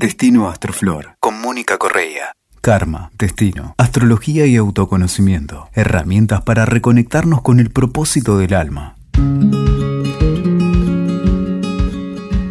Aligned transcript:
Destino 0.00 0.48
Astroflor, 0.48 1.16
con 1.18 1.40
Mónica 1.40 1.76
Correa. 1.76 2.30
Karma, 2.60 3.10
destino, 3.18 3.74
astrología 3.78 4.46
y 4.46 4.54
autoconocimiento. 4.54 5.68
Herramientas 5.74 6.42
para 6.42 6.64
reconectarnos 6.64 7.42
con 7.42 7.58
el 7.58 7.70
propósito 7.70 8.38
del 8.38 8.54
alma. 8.54 8.94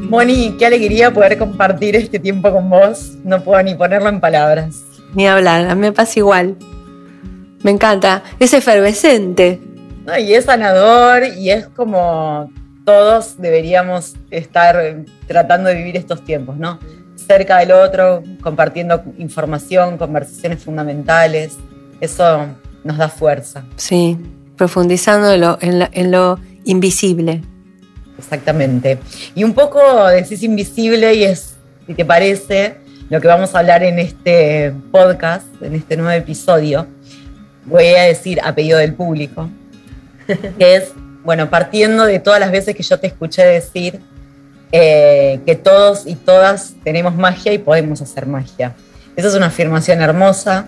Moni, 0.09 0.57
qué 0.59 0.65
alegría 0.65 1.13
poder 1.13 1.37
compartir 1.37 1.95
este 1.95 2.19
tiempo 2.19 2.51
con 2.51 2.69
vos. 2.69 3.13
No 3.23 3.41
puedo 3.41 3.63
ni 3.63 3.75
ponerlo 3.75 4.09
en 4.09 4.19
palabras. 4.19 4.83
Ni 5.13 5.25
hablar, 5.25 5.69
a 5.69 5.75
mí 5.75 5.79
me 5.79 5.93
pasa 5.93 6.19
igual. 6.19 6.57
Me 7.63 7.71
encanta, 7.71 8.23
es 8.39 8.53
efervescente. 8.53 9.61
y 10.19 10.33
es 10.33 10.43
sanador 10.43 11.23
y 11.23 11.51
es 11.51 11.65
como 11.69 12.51
todos 12.83 13.37
deberíamos 13.37 14.17
estar 14.31 15.05
tratando 15.27 15.69
de 15.69 15.75
vivir 15.75 15.95
estos 15.95 16.25
tiempos, 16.25 16.57
¿no? 16.57 16.77
Cerca 17.27 17.57
del 17.57 17.71
otro, 17.73 18.23
compartiendo 18.41 19.03
información, 19.17 19.97
conversaciones 19.97 20.63
fundamentales. 20.63 21.57
Eso 21.99 22.47
nos 22.83 22.97
da 22.97 23.09
fuerza. 23.09 23.65
Sí, 23.75 24.17
profundizando 24.55 25.57
en 25.61 26.11
lo, 26.11 26.39
invisible. 26.63 27.41
Exactamente. 28.17 28.97
Y 29.35 29.43
un 29.43 29.53
poco 29.53 30.07
decís 30.07 30.41
invisible 30.43 31.13
y 31.13 31.23
es, 31.23 31.55
si 31.85 31.93
te 31.93 32.03
parece, 32.03 32.77
lo 33.09 33.21
que 33.21 33.27
vamos 33.27 33.53
a 33.53 33.59
hablar 33.59 33.83
en 33.83 33.99
este 33.99 34.73
podcast, 34.91 35.45
en 35.61 35.75
este 35.75 35.95
nuevo 35.95 36.11
episodio. 36.11 36.87
Voy 37.65 37.85
a 37.95 38.03
decir 38.03 38.39
a 38.43 38.55
pedido 38.55 38.79
del 38.79 38.93
público, 38.93 39.49
que 40.57 40.75
es, 40.75 40.91
bueno, 41.23 41.49
partiendo 41.49 42.05
de 42.05 42.19
todas 42.19 42.39
las 42.39 42.51
veces 42.51 42.75
que 42.75 42.83
yo 42.83 42.99
te 42.99 43.07
escuché 43.07 43.45
decir 43.45 43.99
eh, 44.71 45.39
que 45.45 45.55
todos 45.55 46.05
y 46.05 46.15
todas 46.15 46.75
tenemos 46.83 47.15
magia 47.15 47.53
y 47.53 47.57
podemos 47.57 48.01
hacer 48.01 48.25
magia. 48.25 48.75
Esa 49.15 49.29
es 49.29 49.35
una 49.35 49.47
afirmación 49.47 50.01
hermosa, 50.01 50.67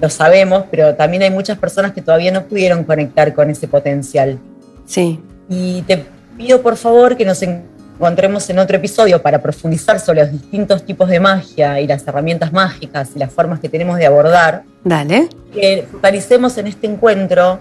lo 0.00 0.10
sabemos, 0.10 0.64
pero 0.70 0.94
también 0.94 1.22
hay 1.22 1.30
muchas 1.30 1.58
personas 1.58 1.92
que 1.92 2.02
todavía 2.02 2.30
no 2.30 2.44
pudieron 2.44 2.84
conectar 2.84 3.34
con 3.34 3.48
ese 3.48 3.68
potencial. 3.68 4.38
Sí. 4.86 5.20
Y 5.48 5.82
te 5.82 6.04
pido 6.36 6.60
por 6.60 6.76
favor 6.76 7.16
que 7.16 7.24
nos 7.24 7.42
encontremos 7.42 8.48
en 8.50 8.58
otro 8.58 8.76
episodio 8.76 9.22
para 9.22 9.40
profundizar 9.40 10.00
sobre 10.00 10.22
los 10.22 10.32
distintos 10.32 10.84
tipos 10.84 11.08
de 11.08 11.18
magia 11.18 11.80
y 11.80 11.86
las 11.86 12.06
herramientas 12.06 12.52
mágicas 12.52 13.10
y 13.14 13.18
las 13.18 13.32
formas 13.32 13.60
que 13.60 13.68
tenemos 13.68 13.96
de 13.96 14.06
abordar. 14.06 14.64
Dale. 14.84 15.28
Que 15.52 15.86
focalicemos 15.90 16.58
en 16.58 16.66
este 16.66 16.86
encuentro 16.86 17.60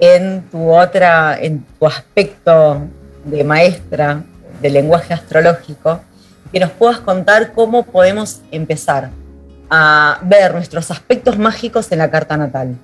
en 0.00 0.42
tu 0.50 0.70
otra, 0.70 1.38
en 1.40 1.64
tu 1.78 1.86
aspecto 1.86 2.82
de 3.24 3.42
maestra, 3.44 4.22
del 4.60 4.74
lenguaje 4.74 5.14
astrológico, 5.14 6.00
que 6.52 6.60
nos 6.60 6.70
puedas 6.70 7.00
contar 7.00 7.52
cómo 7.52 7.84
podemos 7.84 8.42
empezar 8.50 9.10
a 9.70 10.18
ver 10.22 10.54
nuestros 10.54 10.90
aspectos 10.90 11.38
mágicos 11.38 11.92
en 11.92 11.98
la 11.98 12.10
carta 12.10 12.36
natal. 12.36 12.76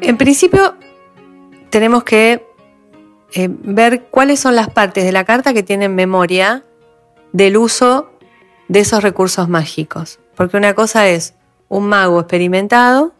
En 0.00 0.16
principio, 0.16 0.76
tenemos 1.70 2.02
que 2.04 2.46
eh, 3.34 3.48
ver 3.50 4.04
cuáles 4.04 4.40
son 4.40 4.56
las 4.56 4.70
partes 4.70 5.04
de 5.04 5.12
la 5.12 5.24
carta 5.24 5.52
que 5.52 5.62
tienen 5.62 5.94
memoria 5.94 6.64
del 7.32 7.56
uso 7.56 8.10
de 8.68 8.80
esos 8.80 9.02
recursos 9.02 9.48
mágicos. 9.48 10.18
Porque 10.34 10.56
una 10.56 10.74
cosa 10.74 11.08
es 11.08 11.34
un 11.68 11.88
mago 11.88 12.20
experimentado 12.20 13.12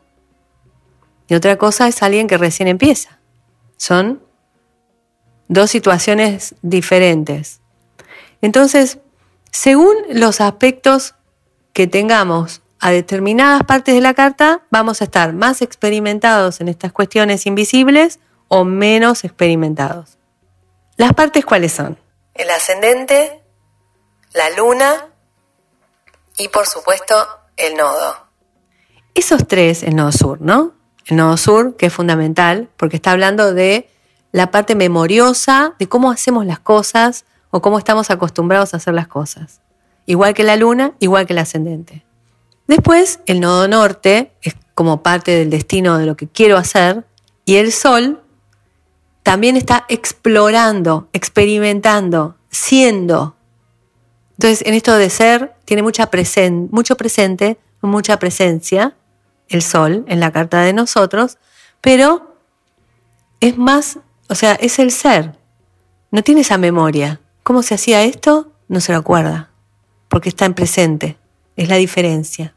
y 1.29 1.35
otra 1.35 1.57
cosa 1.57 1.89
es 1.89 2.03
alguien 2.03 2.27
que 2.27 2.39
recién 2.39 2.69
empieza. 2.69 3.19
Son 3.79 4.23
dos 5.49 5.71
situaciones 5.71 6.55
diferentes. 6.61 7.61
Entonces, 8.43 8.99
según 9.51 9.97
los 10.11 10.41
aspectos 10.41 11.15
que 11.73 11.87
tengamos 11.87 12.61
a 12.81 12.91
determinadas 12.91 13.65
partes 13.65 13.95
de 13.95 14.01
la 14.01 14.15
carta, 14.15 14.63
vamos 14.71 15.01
a 15.01 15.05
estar 15.05 15.33
más 15.33 15.63
experimentados 15.63 16.61
en 16.61 16.69
estas 16.69 16.93
cuestiones 16.93 17.47
invisibles 17.47 18.21
o 18.49 18.65
menos 18.65 19.25
experimentados. 19.25 20.19
¿Las 20.97 21.13
partes 21.15 21.45
cuáles 21.45 21.73
son? 21.73 21.99
El 22.35 22.51
ascendente, 22.51 23.43
la 24.33 24.51
luna 24.51 25.09
y 26.37 26.49
por 26.49 26.67
supuesto 26.67 27.15
el 27.57 27.77
nodo. 27.77 28.29
Esos 29.15 29.47
tres, 29.49 29.83
el 29.83 29.97
nodo 29.97 30.13
sur, 30.13 30.41
¿no? 30.41 30.78
El 31.09 31.17
nodo 31.17 31.37
sur, 31.37 31.77
que 31.77 31.87
es 31.87 31.93
fundamental, 31.93 32.69
porque 32.77 32.97
está 32.97 33.13
hablando 33.13 33.53
de 33.55 33.89
la 34.33 34.51
parte 34.51 34.75
memoriosa 34.75 35.75
de 35.79 35.89
cómo 35.89 36.11
hacemos 36.11 36.47
las 36.47 36.61
cosas 36.61 37.25
o 37.51 37.63
cómo 37.63 37.79
estamos 37.79 38.11
acostumbrados 38.11 38.75
a 38.75 38.77
hacer 38.77 38.95
las 38.95 39.09
cosas. 39.09 39.61
Igual 40.07 40.35
que 40.35 40.45
la 40.45 40.57
luna, 40.57 40.93
igual 41.01 41.27
que 41.27 41.33
el 41.33 41.39
ascendente. 41.39 42.05
Después, 42.67 43.21
el 43.27 43.41
nodo 43.41 43.67
norte 43.67 44.33
es 44.43 44.55
como 44.75 45.03
parte 45.03 45.33
del 45.33 45.51
destino 45.51 45.99
de 45.99 46.07
lo 46.07 46.17
que 46.17 46.29
quiero 46.29 46.59
hacer 46.59 47.05
y 47.47 47.57
el 47.57 47.73
sol 47.73 48.23
también 49.23 49.57
está 49.57 49.87
explorando, 49.89 51.09
experimentando, 51.13 52.37
siendo. 52.51 53.37
Entonces, 54.33 54.67
en 54.67 54.75
esto 54.75 54.95
de 54.95 55.11
ser, 55.11 55.55
tiene 55.65 55.83
mucha 55.83 56.09
mucho 56.71 56.97
presente, 56.97 57.59
mucha 57.81 58.19
presencia, 58.19 58.97
el 59.49 59.63
sol 59.63 60.05
en 60.09 60.21
la 60.21 60.31
carta 60.31 60.61
de 60.63 60.73
nosotros, 60.73 61.39
pero 61.81 62.37
es 63.41 63.57
más, 63.57 63.99
o 64.29 64.35
sea, 64.35 64.55
es 64.55 64.79
el 64.79 64.91
ser. 64.91 65.37
No 66.11 66.23
tiene 66.23 66.41
esa 66.41 66.59
memoria. 66.59 67.21
¿Cómo 67.43 67.63
se 67.63 67.75
hacía 67.75 68.03
esto? 68.03 68.53
No 68.69 68.81
se 68.81 68.93
lo 68.93 68.99
acuerda, 68.99 69.51
porque 70.09 70.29
está 70.29 70.45
en 70.45 70.55
presente. 70.55 71.17
Es 71.57 71.69
la 71.69 71.77
diferencia. 71.77 72.55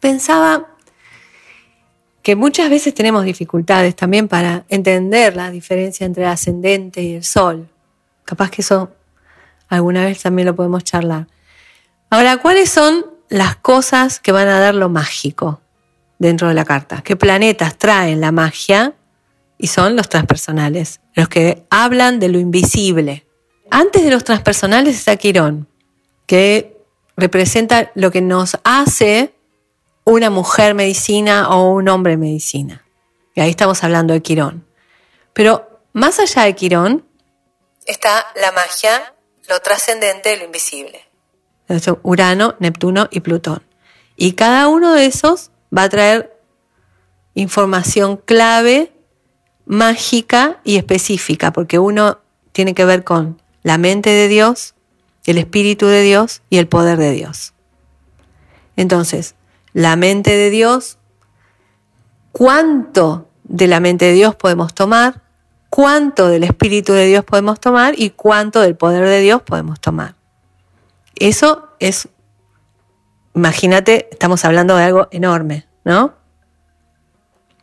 Pensaba 0.00 0.68
que 2.22 2.36
muchas 2.36 2.70
veces 2.70 2.94
tenemos 2.94 3.24
dificultades 3.24 3.96
también 3.96 4.28
para 4.28 4.64
entender 4.68 5.36
la 5.36 5.50
diferencia 5.50 6.04
entre 6.06 6.24
el 6.24 6.30
ascendente 6.30 7.02
y 7.02 7.14
el 7.14 7.24
sol. 7.24 7.68
Capaz 8.24 8.50
que 8.50 8.62
eso 8.62 8.92
alguna 9.68 10.04
vez 10.04 10.22
también 10.22 10.46
lo 10.46 10.54
podemos 10.54 10.84
charlar. 10.84 11.26
Ahora, 12.10 12.38
¿cuáles 12.38 12.70
son 12.70 13.06
las 13.30 13.56
cosas 13.56 14.20
que 14.20 14.32
van 14.32 14.48
a 14.48 14.60
dar 14.60 14.74
lo 14.74 14.90
mágico 14.90 15.62
dentro 16.18 16.48
de 16.48 16.54
la 16.54 16.64
carta. 16.64 17.00
¿Qué 17.02 17.16
planetas 17.16 17.78
traen 17.78 18.20
la 18.20 18.32
magia? 18.32 18.92
Y 19.56 19.68
son 19.68 19.96
los 19.96 20.08
transpersonales, 20.08 21.00
los 21.14 21.28
que 21.28 21.64
hablan 21.70 22.18
de 22.18 22.28
lo 22.28 22.38
invisible. 22.38 23.26
Antes 23.70 24.02
de 24.04 24.10
los 24.10 24.24
transpersonales 24.24 24.96
está 24.96 25.16
Quirón, 25.16 25.68
que 26.26 26.76
representa 27.16 27.92
lo 27.94 28.10
que 28.10 28.20
nos 28.20 28.58
hace 28.64 29.34
una 30.04 30.28
mujer 30.28 30.74
medicina 30.74 31.50
o 31.50 31.72
un 31.72 31.88
hombre 31.88 32.16
medicina. 32.16 32.84
Y 33.34 33.40
ahí 33.40 33.50
estamos 33.50 33.84
hablando 33.84 34.12
de 34.12 34.22
Quirón. 34.22 34.66
Pero 35.32 35.82
más 35.92 36.18
allá 36.18 36.42
de 36.42 36.54
Quirón 36.54 37.06
está 37.86 38.26
la 38.34 38.50
magia, 38.52 39.14
lo 39.48 39.60
trascendente, 39.60 40.36
lo 40.36 40.46
invisible. 40.46 41.09
Urano, 42.02 42.56
Neptuno 42.58 43.08
y 43.10 43.20
Plutón. 43.20 43.62
Y 44.16 44.32
cada 44.32 44.68
uno 44.68 44.94
de 44.94 45.06
esos 45.06 45.50
va 45.76 45.84
a 45.84 45.88
traer 45.88 46.36
información 47.34 48.16
clave, 48.16 48.92
mágica 49.66 50.60
y 50.64 50.76
específica, 50.76 51.52
porque 51.52 51.78
uno 51.78 52.18
tiene 52.52 52.74
que 52.74 52.84
ver 52.84 53.04
con 53.04 53.40
la 53.62 53.78
mente 53.78 54.10
de 54.10 54.28
Dios, 54.28 54.74
el 55.24 55.38
espíritu 55.38 55.86
de 55.86 56.02
Dios 56.02 56.42
y 56.50 56.58
el 56.58 56.66
poder 56.66 56.98
de 56.98 57.12
Dios. 57.12 57.54
Entonces, 58.76 59.34
la 59.72 59.96
mente 59.96 60.36
de 60.36 60.50
Dios, 60.50 60.98
¿cuánto 62.32 63.28
de 63.44 63.68
la 63.68 63.80
mente 63.80 64.06
de 64.06 64.12
Dios 64.12 64.34
podemos 64.34 64.74
tomar? 64.74 65.22
¿Cuánto 65.68 66.28
del 66.28 66.42
espíritu 66.42 66.92
de 66.92 67.06
Dios 67.06 67.24
podemos 67.24 67.60
tomar? 67.60 67.94
¿Y 67.96 68.10
cuánto 68.10 68.60
del 68.60 68.76
poder 68.76 69.06
de 69.06 69.20
Dios 69.20 69.42
podemos 69.42 69.80
tomar? 69.80 70.19
Eso 71.20 71.68
es, 71.78 72.08
imagínate, 73.34 74.08
estamos 74.10 74.44
hablando 74.46 74.74
de 74.74 74.84
algo 74.84 75.08
enorme, 75.10 75.66
¿no? 75.84 76.14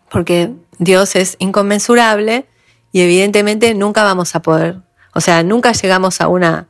Porque 0.09 0.53
Dios 0.77 1.15
es 1.15 1.35
inconmensurable 1.39 2.47
y 2.91 3.01
evidentemente 3.01 3.73
nunca 3.73 4.03
vamos 4.03 4.35
a 4.35 4.43
poder, 4.43 4.77
o 5.15 5.21
sea, 5.21 5.41
nunca 5.41 5.71
llegamos 5.71 6.21
a 6.21 6.27
una, 6.27 6.69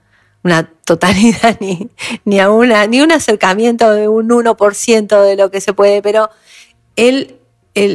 totalidad 0.85 1.57
ni, 1.59 1.89
ni, 2.23 2.39
a 2.39 2.49
una, 2.49 2.87
ni 2.87 3.01
un 3.01 3.11
acercamiento 3.11 3.91
de 3.91 4.07
un 4.07 4.29
1% 4.29 5.21
de 5.21 5.35
lo 5.35 5.51
que 5.51 5.59
se 5.59 5.73
puede, 5.73 6.01
pero 6.01 6.29
el, 6.95 7.37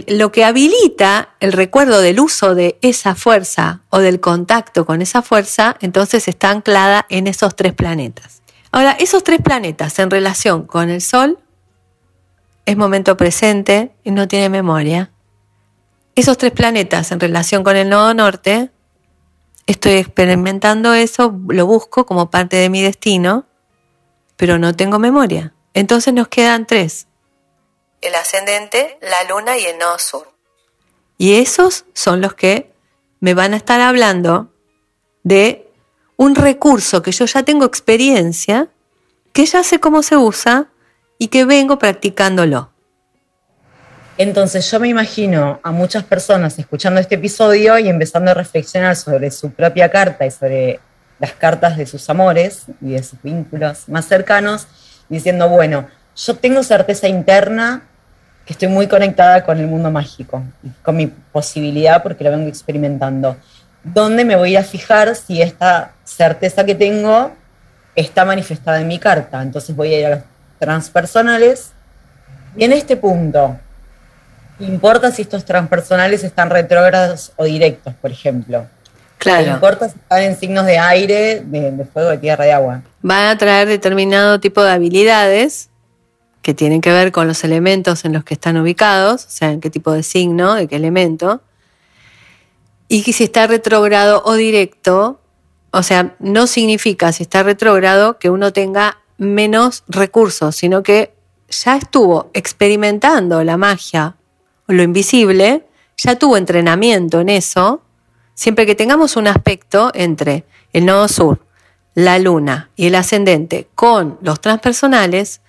lo 0.06 0.30
que 0.32 0.44
habilita 0.44 1.30
el 1.40 1.52
recuerdo 1.52 2.02
del 2.02 2.20
uso 2.20 2.54
de 2.54 2.78
esa 2.82 3.14
fuerza 3.14 3.80
o 3.88 4.00
del 4.00 4.20
contacto 4.20 4.84
con 4.84 5.00
esa 5.00 5.22
fuerza, 5.22 5.78
entonces 5.80 6.28
está 6.28 6.50
anclada 6.50 7.06
en 7.08 7.26
esos 7.26 7.56
tres 7.56 7.72
planetas. 7.72 8.41
Ahora, 8.72 8.92
esos 8.92 9.22
tres 9.22 9.40
planetas 9.42 9.98
en 9.98 10.10
relación 10.10 10.66
con 10.66 10.88
el 10.88 11.02
Sol 11.02 11.38
es 12.64 12.76
momento 12.76 13.16
presente 13.16 13.94
y 14.02 14.10
no 14.10 14.26
tiene 14.26 14.48
memoria. 14.48 15.12
Esos 16.14 16.38
tres 16.38 16.52
planetas 16.52 17.12
en 17.12 17.20
relación 17.20 17.64
con 17.64 17.76
el 17.76 17.88
nodo 17.90 18.14
norte 18.14 18.70
estoy 19.66 19.92
experimentando 19.92 20.94
eso, 20.94 21.38
lo 21.48 21.66
busco 21.66 22.06
como 22.06 22.30
parte 22.30 22.56
de 22.56 22.68
mi 22.68 22.82
destino, 22.82 23.46
pero 24.36 24.58
no 24.58 24.74
tengo 24.74 24.98
memoria. 24.98 25.54
Entonces 25.74 26.12
nos 26.14 26.28
quedan 26.28 26.66
tres. 26.66 27.06
El 28.00 28.14
ascendente, 28.14 28.98
la 29.00 29.28
luna 29.28 29.58
y 29.58 29.64
el 29.64 29.78
nodo 29.78 29.98
sur. 29.98 30.32
Y 31.18 31.34
esos 31.34 31.84
son 31.92 32.20
los 32.20 32.34
que 32.34 32.72
me 33.20 33.34
van 33.34 33.54
a 33.54 33.56
estar 33.56 33.80
hablando 33.80 34.52
de 35.22 35.71
un 36.16 36.34
recurso 36.34 37.02
que 37.02 37.12
yo 37.12 37.26
ya 37.26 37.42
tengo 37.42 37.64
experiencia, 37.64 38.68
que 39.32 39.46
ya 39.46 39.62
sé 39.62 39.80
cómo 39.80 40.02
se 40.02 40.16
usa 40.16 40.66
y 41.18 41.28
que 41.28 41.44
vengo 41.44 41.78
practicándolo. 41.78 42.70
Entonces 44.18 44.70
yo 44.70 44.78
me 44.78 44.88
imagino 44.88 45.58
a 45.62 45.72
muchas 45.72 46.04
personas 46.04 46.58
escuchando 46.58 47.00
este 47.00 47.14
episodio 47.14 47.78
y 47.78 47.88
empezando 47.88 48.30
a 48.30 48.34
reflexionar 48.34 48.94
sobre 48.94 49.30
su 49.30 49.50
propia 49.50 49.90
carta 49.90 50.26
y 50.26 50.30
sobre 50.30 50.80
las 51.18 51.32
cartas 51.32 51.76
de 51.76 51.86
sus 51.86 52.08
amores 52.10 52.64
y 52.80 52.90
de 52.90 53.02
sus 53.02 53.22
vínculos 53.22 53.88
más 53.88 54.06
cercanos, 54.06 54.66
diciendo, 55.08 55.48
bueno, 55.48 55.88
yo 56.14 56.34
tengo 56.36 56.62
certeza 56.62 57.08
interna 57.08 57.82
que 58.44 58.52
estoy 58.52 58.68
muy 58.68 58.86
conectada 58.86 59.44
con 59.44 59.58
el 59.58 59.66
mundo 59.66 59.90
mágico, 59.90 60.42
con 60.82 60.96
mi 60.96 61.06
posibilidad 61.06 62.02
porque 62.02 62.24
lo 62.24 62.30
vengo 62.32 62.48
experimentando. 62.48 63.36
¿Dónde 63.84 64.24
me 64.24 64.36
voy 64.36 64.56
a 64.56 64.62
fijar 64.62 65.14
si 65.16 65.42
esta 65.42 65.92
certeza 66.04 66.64
que 66.64 66.74
tengo 66.74 67.32
está 67.96 68.24
manifestada 68.24 68.80
en 68.80 68.88
mi 68.88 68.98
carta? 68.98 69.42
Entonces 69.42 69.74
voy 69.74 69.94
a 69.94 69.98
ir 69.98 70.06
a 70.06 70.10
los 70.10 70.20
transpersonales 70.58 71.72
y 72.56 72.64
en 72.64 72.72
este 72.72 72.96
punto, 72.96 73.56
importa 74.60 75.10
si 75.10 75.22
estos 75.22 75.44
transpersonales 75.44 76.22
están 76.22 76.50
retrógrados 76.50 77.32
o 77.36 77.44
directos, 77.44 77.94
por 77.94 78.10
ejemplo. 78.10 78.66
Claro. 79.18 79.46
No 79.46 79.54
importa 79.54 79.88
si 79.88 79.98
están 79.98 80.22
en 80.22 80.36
signos 80.36 80.66
de 80.66 80.78
aire, 80.78 81.42
de, 81.44 81.84
fuego, 81.92 82.10
de 82.10 82.18
tierra, 82.18 82.44
de 82.44 82.52
agua. 82.52 82.82
Van 83.02 83.28
a 83.28 83.38
traer 83.38 83.68
determinado 83.68 84.40
tipo 84.40 84.62
de 84.62 84.72
habilidades 84.72 85.70
que 86.42 86.54
tienen 86.54 86.80
que 86.80 86.90
ver 86.90 87.12
con 87.12 87.28
los 87.28 87.44
elementos 87.44 88.04
en 88.04 88.12
los 88.12 88.24
que 88.24 88.34
están 88.34 88.56
ubicados, 88.56 89.26
o 89.26 89.30
sea, 89.30 89.52
en 89.52 89.60
qué 89.60 89.70
tipo 89.70 89.92
de 89.92 90.02
signo, 90.02 90.54
de 90.54 90.66
qué 90.66 90.76
elemento. 90.76 91.40
Y 92.88 93.02
que 93.02 93.12
si 93.12 93.24
está 93.24 93.46
retrógrado 93.46 94.22
o 94.24 94.34
directo, 94.34 95.20
o 95.70 95.82
sea, 95.82 96.16
no 96.18 96.46
significa 96.46 97.12
si 97.12 97.22
está 97.22 97.42
retrógrado 97.42 98.18
que 98.18 98.30
uno 98.30 98.52
tenga 98.52 98.98
menos 99.16 99.84
recursos, 99.88 100.56
sino 100.56 100.82
que 100.82 101.14
ya 101.48 101.76
estuvo 101.76 102.30
experimentando 102.34 103.42
la 103.44 103.56
magia 103.56 104.16
o 104.68 104.72
lo 104.72 104.82
invisible, 104.82 105.66
ya 105.96 106.18
tuvo 106.18 106.36
entrenamiento 106.36 107.20
en 107.20 107.28
eso, 107.28 107.82
siempre 108.34 108.66
que 108.66 108.74
tengamos 108.74 109.16
un 109.16 109.26
aspecto 109.28 109.90
entre 109.94 110.44
el 110.72 110.86
nodo 110.86 111.08
sur, 111.08 111.46
la 111.94 112.18
luna 112.18 112.70
y 112.76 112.86
el 112.86 112.94
ascendente 112.94 113.68
con 113.74 114.18
los 114.22 114.40
transpersonales, 114.40 115.40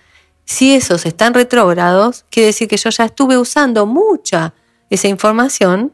si 0.45 0.75
esos 0.75 1.06
están 1.06 1.33
retrógrados, 1.33 2.25
quiere 2.30 2.47
decir 2.47 2.68
que 2.68 2.77
yo 2.77 2.89
ya 2.89 3.06
estuve 3.06 3.38
usando 3.38 3.85
mucha 3.85 4.53
esa 4.89 5.07
información 5.07 5.94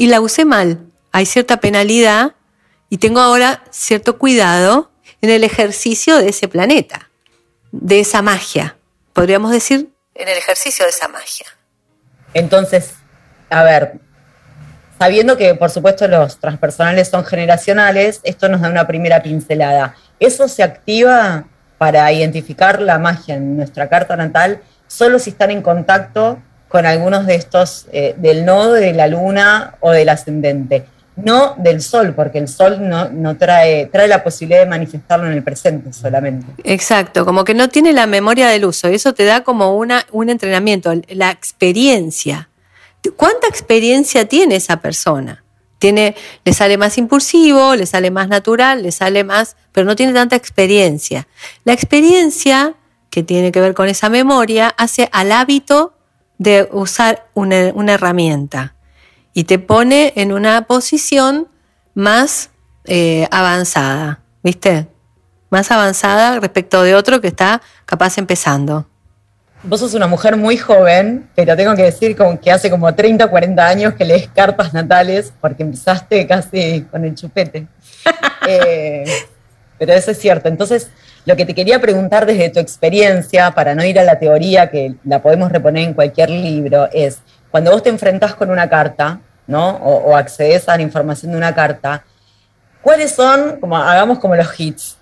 y 0.00 0.06
la 0.06 0.20
usé 0.20 0.44
mal. 0.44 0.80
Hay 1.12 1.26
cierta 1.26 1.58
penalidad 1.60 2.34
y 2.88 2.98
tengo 2.98 3.20
ahora 3.20 3.62
cierto 3.70 4.18
cuidado 4.18 4.90
en 5.20 5.30
el 5.30 5.44
ejercicio 5.44 6.16
de 6.16 6.30
ese 6.30 6.48
planeta, 6.48 7.10
de 7.70 8.00
esa 8.00 8.22
magia 8.22 8.76
podríamos 9.12 9.50
decir, 9.50 9.90
en 10.14 10.28
el 10.28 10.38
ejercicio 10.38 10.86
de 10.86 10.90
esa 10.90 11.06
magia. 11.08 11.44
Entonces, 12.32 12.94
a 13.50 13.62
ver, 13.62 14.00
sabiendo 14.98 15.36
que 15.36 15.54
por 15.54 15.68
supuesto 15.68 16.08
los 16.08 16.38
transpersonales 16.38 17.08
son 17.08 17.26
generacionales, 17.26 18.20
esto 18.22 18.48
nos 18.48 18.62
da 18.62 18.70
una 18.70 18.86
primera 18.86 19.22
pincelada. 19.22 19.94
¿Eso 20.18 20.48
se 20.48 20.62
activa 20.62 21.44
para 21.76 22.10
identificar 22.12 22.80
la 22.80 22.98
magia 22.98 23.34
en 23.34 23.58
nuestra 23.58 23.90
carta 23.90 24.16
natal 24.16 24.62
solo 24.86 25.18
si 25.18 25.30
están 25.30 25.50
en 25.50 25.60
contacto 25.60 26.42
con 26.70 26.86
algunos 26.86 27.26
de 27.26 27.34
estos, 27.34 27.86
eh, 27.92 28.14
del 28.16 28.46
nodo 28.46 28.72
de 28.72 28.94
la 28.94 29.08
luna 29.08 29.74
o 29.80 29.90
del 29.90 30.08
ascendente? 30.08 30.86
no 31.16 31.54
del 31.58 31.82
sol, 31.82 32.14
porque 32.14 32.38
el 32.38 32.48
sol 32.48 32.78
no, 32.80 33.36
trae, 33.36 33.86
trae 33.86 34.08
la 34.08 34.22
posibilidad 34.22 34.60
de 34.60 34.66
manifestarlo 34.66 35.26
en 35.26 35.32
el 35.32 35.42
presente 35.42 35.92
solamente. 35.92 36.46
Exacto, 36.64 37.24
como 37.24 37.44
que 37.44 37.52
no 37.52 37.68
tiene 37.68 37.92
la 37.92 38.06
memoria 38.06 38.48
del 38.48 38.64
uso, 38.64 38.88
eso 38.88 39.12
te 39.12 39.24
da 39.24 39.42
como 39.42 39.76
una, 39.76 40.06
un 40.12 40.30
entrenamiento, 40.30 40.92
la 41.08 41.30
experiencia. 41.30 42.48
¿Cuánta 43.16 43.48
experiencia 43.48 44.26
tiene 44.26 44.56
esa 44.56 44.78
persona? 44.78 45.44
Tiene, 45.78 46.14
le 46.44 46.52
sale 46.52 46.76
más 46.76 46.98
impulsivo, 46.98 47.74
le 47.74 47.86
sale 47.86 48.10
más 48.10 48.28
natural, 48.28 48.82
le 48.82 48.92
sale 48.92 49.24
más, 49.24 49.56
pero 49.72 49.86
no 49.86 49.96
tiene 49.96 50.12
tanta 50.12 50.36
experiencia. 50.36 51.26
La 51.64 51.72
experiencia 51.72 52.74
que 53.08 53.22
tiene 53.22 53.50
que 53.50 53.60
ver 53.60 53.74
con 53.74 53.88
esa 53.88 54.10
memoria 54.10 54.68
hace 54.76 55.08
al 55.12 55.32
hábito 55.32 55.94
de 56.40 56.66
usar 56.72 57.26
una 57.34 57.92
herramienta 57.92 58.74
y 59.34 59.44
te 59.44 59.58
pone 59.58 60.14
en 60.16 60.32
una 60.32 60.62
posición 60.62 61.48
más 61.92 62.48
eh, 62.84 63.28
avanzada, 63.30 64.20
¿viste? 64.42 64.88
Más 65.50 65.70
avanzada 65.70 66.40
respecto 66.40 66.82
de 66.82 66.94
otro 66.94 67.20
que 67.20 67.28
está 67.28 67.60
capaz 67.84 68.16
empezando. 68.16 68.86
Vos 69.62 69.80
sos 69.80 69.92
una 69.92 70.06
mujer 70.06 70.38
muy 70.38 70.56
joven, 70.56 71.28
pero 71.34 71.54
tengo 71.54 71.76
que 71.76 71.82
decir 71.82 72.16
que 72.40 72.50
hace 72.50 72.70
como 72.70 72.94
30 72.94 73.26
o 73.26 73.30
40 73.30 73.66
años 73.66 73.94
que 73.94 74.06
lees 74.06 74.28
cartas 74.28 74.72
natales, 74.72 75.34
porque 75.42 75.62
empezaste 75.62 76.26
casi 76.26 76.86
con 76.90 77.04
el 77.04 77.14
chupete. 77.14 77.66
Eh, 78.48 79.04
pero 79.78 79.92
eso 79.92 80.10
es 80.10 80.18
cierto. 80.18 80.48
Entonces, 80.48 80.90
lo 81.24 81.36
que 81.36 81.44
te 81.44 81.54
quería 81.54 81.80
preguntar 81.80 82.26
desde 82.26 82.50
tu 82.50 82.60
experiencia, 82.60 83.50
para 83.52 83.74
no 83.74 83.84
ir 83.84 83.98
a 83.98 84.04
la 84.04 84.18
teoría 84.18 84.70
que 84.70 84.94
la 85.04 85.20
podemos 85.20 85.52
reponer 85.52 85.84
en 85.84 85.94
cualquier 85.94 86.30
libro, 86.30 86.88
es, 86.92 87.20
cuando 87.50 87.70
vos 87.70 87.82
te 87.82 87.90
enfrentás 87.90 88.34
con 88.34 88.50
una 88.50 88.68
carta, 88.68 89.20
¿no? 89.46 89.70
O, 89.76 90.16
accedes 90.16 90.68
a 90.68 90.76
la 90.76 90.82
información 90.82 91.32
de 91.32 91.38
una 91.38 91.54
carta, 91.54 92.04
¿cuáles 92.82 93.12
son, 93.12 93.58
como 93.60 93.76
hagamos 93.76 94.18
como 94.18 94.36
los 94.36 94.58
hits, 94.58 94.96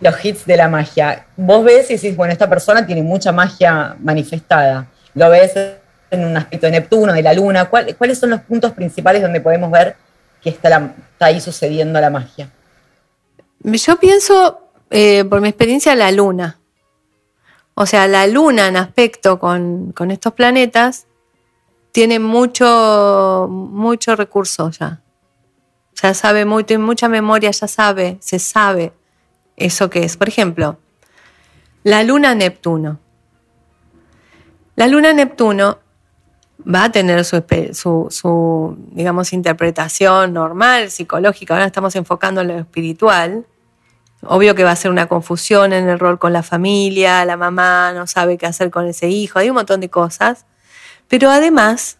los 0.00 0.24
hits 0.24 0.46
de 0.46 0.56
la 0.56 0.68
magia? 0.68 1.26
Vos 1.36 1.64
ves 1.64 1.90
y 1.90 1.94
decís, 1.94 2.16
bueno, 2.16 2.32
esta 2.32 2.48
persona 2.48 2.86
tiene 2.86 3.02
mucha 3.02 3.32
magia 3.32 3.96
manifestada. 3.98 4.86
Lo 5.14 5.28
ves 5.28 5.52
en 6.10 6.24
un 6.24 6.36
aspecto 6.36 6.66
de 6.66 6.72
Neptuno, 6.72 7.12
de 7.12 7.22
la 7.22 7.32
Luna. 7.32 7.66
¿Cuáles 7.66 8.18
son 8.18 8.30
los 8.30 8.40
puntos 8.42 8.72
principales 8.72 9.22
donde 9.22 9.40
podemos 9.40 9.70
ver 9.70 9.96
que 10.40 10.50
está, 10.50 10.94
ahí 11.18 11.40
sucediendo 11.40 12.00
la 12.00 12.10
magia? 12.10 12.48
Yo 13.60 13.98
pienso, 13.98 14.63
eh, 14.90 15.24
por 15.24 15.40
mi 15.40 15.48
experiencia, 15.48 15.94
la 15.94 16.10
Luna. 16.12 16.58
O 17.74 17.86
sea, 17.86 18.06
la 18.06 18.26
Luna 18.26 18.68
en 18.68 18.76
aspecto 18.76 19.38
con, 19.38 19.92
con 19.92 20.10
estos 20.10 20.32
planetas 20.34 21.06
tiene 21.94 22.18
mucho, 22.18 23.46
mucho 23.48 24.16
recurso 24.16 24.70
ya. 24.70 25.00
Ya 26.02 26.12
sabe 26.12 26.44
mucho, 26.44 26.78
mucha 26.80 27.08
memoria, 27.08 27.52
ya 27.52 27.68
sabe, 27.68 28.16
se 28.20 28.40
sabe 28.40 28.92
eso 29.56 29.88
que 29.90 30.02
es. 30.02 30.16
Por 30.16 30.28
ejemplo, 30.28 30.78
la 31.84 32.02
luna 32.02 32.34
Neptuno. 32.34 32.98
La 34.74 34.88
luna 34.88 35.12
Neptuno 35.12 35.78
va 36.62 36.84
a 36.84 36.92
tener 36.92 37.24
su, 37.24 37.44
su, 38.10 38.76
digamos, 38.90 39.32
interpretación 39.32 40.32
normal, 40.32 40.90
psicológica. 40.90 41.54
Ahora 41.54 41.66
estamos 41.66 41.94
enfocando 41.94 42.40
en 42.40 42.48
lo 42.48 42.58
espiritual. 42.58 43.46
Obvio 44.26 44.54
que 44.54 44.64
va 44.64 44.70
a 44.70 44.76
ser 44.76 44.90
una 44.90 45.06
confusión 45.06 45.72
en 45.72 45.88
el 45.88 45.98
rol 45.98 46.18
con 46.18 46.32
la 46.32 46.42
familia, 46.42 47.24
la 47.24 47.36
mamá 47.36 47.92
no 47.92 48.06
sabe 48.06 48.38
qué 48.38 48.46
hacer 48.46 48.70
con 48.70 48.86
ese 48.86 49.08
hijo, 49.08 49.38
hay 49.38 49.48
un 49.50 49.56
montón 49.56 49.80
de 49.80 49.90
cosas. 49.90 50.46
Pero 51.08 51.30
además 51.30 51.98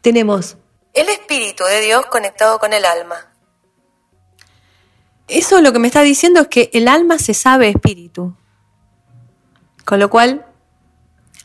tenemos 0.00 0.56
el 0.94 1.08
Espíritu 1.08 1.64
de 1.64 1.80
Dios 1.80 2.06
conectado 2.06 2.58
con 2.58 2.72
el 2.72 2.84
alma. 2.84 3.32
Eso 5.28 5.60
lo 5.60 5.72
que 5.72 5.78
me 5.78 5.86
está 5.86 6.02
diciendo 6.02 6.40
es 6.40 6.48
que 6.48 6.70
el 6.72 6.88
alma 6.88 7.18
se 7.18 7.34
sabe 7.34 7.68
espíritu. 7.68 8.34
Con 9.84 10.00
lo 10.00 10.08
cual 10.08 10.46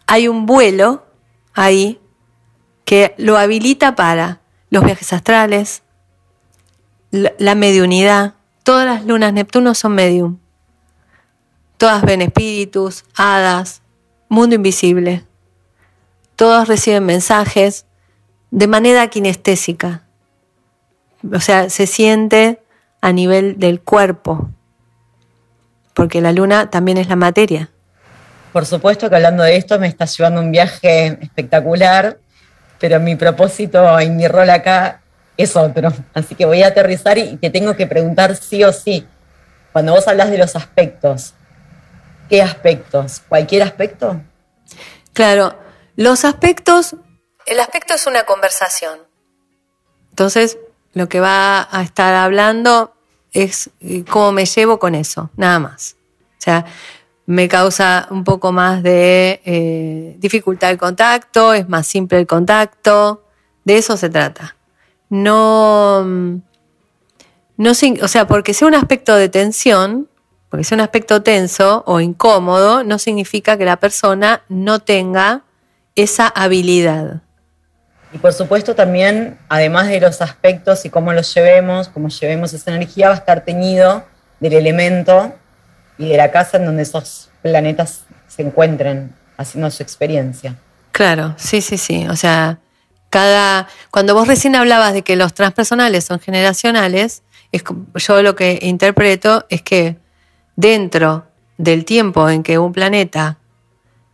hay 0.08 0.28
un 0.28 0.46
vuelo 0.46 1.06
ahí 1.54 2.02
que 2.86 3.14
lo 3.18 3.38
habilita 3.38 3.96
para 3.96 4.42
los 4.70 4.84
viajes 4.84 5.14
astrales, 5.14 5.84
la 7.12 7.56
mediunidad. 7.56 8.36
Todas 8.64 8.86
las 8.86 9.06
lunas 9.06 9.34
Neptuno 9.34 9.76
son 9.76 9.94
medium. 9.94 10.40
Todas 11.78 12.02
ven 12.04 12.22
espíritus, 12.22 13.04
hadas, 13.16 13.82
mundo 14.30 14.56
invisible 14.56 15.26
todos 16.36 16.68
reciben 16.68 17.06
mensajes 17.06 17.86
de 18.52 18.68
manera 18.68 19.08
kinestésica. 19.08 20.02
O 21.34 21.40
sea, 21.40 21.70
se 21.70 21.88
siente 21.88 22.60
a 23.02 23.12
nivel 23.12 23.60
del 23.60 23.82
cuerpo, 23.82 24.50
porque 25.94 26.22
la 26.22 26.32
luna 26.32 26.70
también 26.70 26.98
es 26.98 27.08
la 27.08 27.16
materia. 27.16 27.70
Por 28.52 28.66
supuesto 28.66 29.10
que 29.10 29.16
hablando 29.16 29.44
de 29.44 29.56
esto 29.56 29.80
me 29.80 29.88
está 29.88 30.06
llevando 30.06 30.42
un 30.42 30.52
viaje 30.52 31.18
espectacular, 31.22 32.18
pero 32.80 33.00
mi 33.00 33.16
propósito 33.16 34.00
y 34.02 34.10
mi 34.10 34.28
rol 34.28 34.50
acá 34.50 35.02
es 35.38 35.56
otro. 35.56 35.92
Así 36.14 36.36
que 36.36 36.46
voy 36.46 36.64
a 36.64 36.68
aterrizar 36.68 37.18
y 37.18 37.38
te 37.38 37.50
tengo 37.50 37.76
que 37.76 37.88
preguntar 37.88 38.36
sí 38.36 38.64
o 38.64 38.72
sí, 38.72 39.08
cuando 39.72 39.94
vos 39.94 40.08
hablas 40.08 40.30
de 40.30 40.38
los 40.38 40.56
aspectos, 40.56 41.34
¿qué 42.30 42.42
aspectos? 42.42 43.22
¿Cualquier 43.28 43.64
aspecto? 43.64 44.22
Claro, 45.14 45.58
los 45.96 46.26
aspectos, 46.26 46.96
el 47.46 47.60
aspecto 47.60 47.96
es 47.96 48.06
una 48.08 48.24
conversación. 48.24 49.00
Entonces, 50.12 50.58
lo 50.94 51.10
que 51.10 51.20
va 51.20 51.68
a 51.72 51.82
estar 51.82 52.14
hablando 52.14 52.94
es 53.32 53.72
cómo 54.10 54.32
me 54.32 54.46
llevo 54.46 54.78
con 54.78 54.94
eso, 54.94 55.32
nada 55.36 55.58
más. 55.58 55.96
O 56.38 56.42
sea, 56.44 56.66
me 57.26 57.48
causa 57.48 58.08
un 58.12 58.24
poco 58.24 58.52
más 58.52 58.84
de 58.84 59.42
eh, 59.46 60.16
dificultad 60.20 60.70
el 60.70 60.78
contacto, 60.78 61.54
es 61.54 61.68
más 61.68 61.88
simple 61.88 62.20
el 62.20 62.28
contacto, 62.28 63.24
de 63.64 63.78
eso 63.78 63.98
se 63.98 64.10
trata. 64.10 64.56
No, 65.14 66.04
no, 66.06 66.42
o 67.70 68.08
sea, 68.08 68.26
porque 68.26 68.56
sea 68.56 68.68
un 68.68 68.74
aspecto 68.74 69.16
de 69.16 69.30
tensión, 69.30 70.10
porque 70.50 70.64
sea 70.64 70.76
un 70.76 70.82
aspecto 70.82 71.22
tenso 71.22 71.84
o 71.86 72.00
incómodo, 72.00 72.84
no 72.84 72.98
significa 72.98 73.56
que 73.56 73.64
la 73.64 73.78
persona 73.78 74.42
no 74.50 74.80
tenga 74.80 75.44
esa 75.96 76.28
habilidad. 76.30 77.22
Y 78.12 78.18
por 78.18 78.34
supuesto 78.34 78.74
también, 78.74 79.38
además 79.50 79.88
de 79.88 80.00
los 80.00 80.20
aspectos 80.24 80.84
y 80.84 80.90
cómo 80.90 81.14
los 81.14 81.32
llevemos, 81.32 81.90
cómo 81.90 82.10
llevemos 82.10 82.52
esa 82.56 82.72
energía, 82.72 83.10
va 83.10 83.14
a 83.14 83.18
estar 83.18 83.46
teñido 83.46 84.04
del 84.40 84.54
elemento 84.54 85.32
y 86.00 86.10
de 86.10 86.18
la 86.18 86.32
casa 86.32 86.58
en 86.58 86.66
donde 86.66 86.82
esos 86.82 87.30
planetas 87.44 88.06
se 88.28 88.42
encuentren 88.42 89.14
haciendo 89.38 89.70
su 89.70 89.84
experiencia. 89.84 90.56
Claro, 90.92 91.36
sí, 91.38 91.62
sí, 91.62 91.78
sí. 91.78 92.08
O 92.08 92.16
sea, 92.16 92.58
cada. 93.14 93.68
Cuando 93.92 94.16
vos 94.16 94.28
recién 94.28 94.56
hablabas 94.56 94.92
de 94.94 95.04
que 95.04 95.16
los 95.16 95.36
transpersonales 95.36 96.04
son 96.04 96.20
generacionales, 96.20 97.22
es, 97.52 97.64
yo 97.96 98.24
lo 98.24 98.36
que 98.36 98.58
interpreto 98.64 99.46
es 99.50 99.62
que 99.62 99.98
dentro 100.56 101.28
del 101.60 101.86
tiempo 101.86 102.28
en 102.28 102.42
que 102.42 102.58
un 102.58 102.74
planeta, 102.74 103.38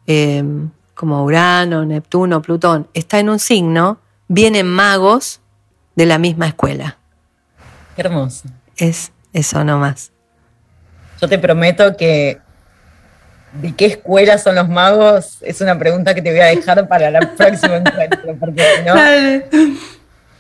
em, 0.06 0.72
como 0.96 1.24
Urano, 1.24 1.86
Neptuno, 1.86 2.42
Plutón, 2.42 2.90
está 2.94 3.20
en 3.20 3.30
un 3.30 3.40
signo, 3.40 4.02
vienen 4.28 4.68
magos 4.68 5.40
de 5.96 6.06
la 6.06 6.18
misma 6.18 6.48
escuela. 6.48 6.98
Qué 7.96 8.02
hermoso. 8.02 8.50
Es 8.76 9.14
eso 9.32 9.64
nomás. 9.64 10.12
Yo 11.22 11.30
te 11.30 11.40
prometo 11.40 11.96
que 11.96 12.42
de 13.54 13.76
qué 13.76 13.86
escuela 13.88 14.38
son 14.38 14.56
los 14.56 14.70
magos 14.70 15.38
es 15.42 15.60
una 15.62 15.78
pregunta 15.78 16.14
que 16.14 16.22
te 16.22 16.32
voy 16.32 16.40
a 16.40 16.46
dejar 16.46 16.88
para 16.88 17.08
el 17.08 17.28
próximo 17.38 17.76
encuentro, 17.76 18.36
porque 18.40 18.64
no. 18.86 18.96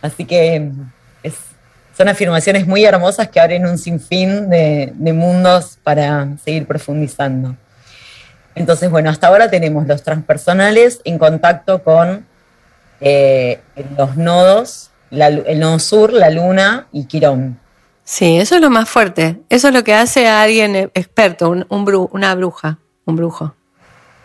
Así 0.01 0.25
que 0.25 0.71
son 1.99 2.07
afirmaciones 2.07 2.65
muy 2.65 2.85
hermosas 2.85 3.27
que 3.27 3.41
abren 3.41 3.65
un 3.65 3.77
sinfín 3.77 4.49
de, 4.49 4.93
mundos 5.13 5.77
para 5.83 6.29
seguir 6.41 6.65
profundizando. 6.65 7.57
Entonces, 8.55 8.89
bueno, 8.89 9.09
hasta 9.09 9.27
ahora 9.27 9.49
tenemos 9.49 9.85
los 9.85 10.01
transpersonales 10.01 11.01
en 11.03 11.17
contacto 11.17 11.83
con 11.83 12.25
eh, 13.01 13.59
los 13.97 14.15
nodos, 14.15 14.91
el 15.11 15.59
nodo 15.59 15.77
sur, 15.79 16.13
la 16.13 16.29
luna 16.29 16.87
y 16.93 17.03
Quirón. 17.03 17.59
Sí, 18.05 18.37
eso 18.37 18.55
es 18.55 18.61
lo 18.61 18.69
más 18.69 18.87
fuerte. 18.87 19.41
Eso 19.49 19.67
es 19.67 19.73
lo 19.73 19.83
que 19.83 19.93
hace 19.93 20.25
a 20.29 20.41
alguien 20.41 20.77
experto, 20.77 21.49
un, 21.49 21.67
una 22.13 22.33
bruja, 22.33 22.79
un 23.09 23.15
brujo. 23.15 23.55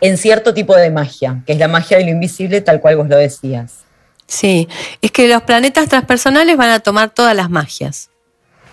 En 0.01 0.17
cierto 0.17 0.53
tipo 0.53 0.75
de 0.75 0.91
magia, 0.91 1.41
que 1.45 1.53
es 1.53 1.59
la 1.59 1.67
magia 1.67 1.97
de 1.97 2.05
lo 2.05 2.11
invisible, 2.11 2.61
tal 2.61 2.81
cual 2.81 2.97
vos 2.97 3.07
lo 3.07 3.17
decías. 3.17 3.85
Sí, 4.27 4.67
es 5.01 5.11
que 5.11 5.27
los 5.27 5.43
planetas 5.43 5.87
transpersonales 5.87 6.57
van 6.57 6.71
a 6.71 6.79
tomar 6.79 7.09
todas 7.09 7.35
las 7.35 7.49
magias. 7.49 8.09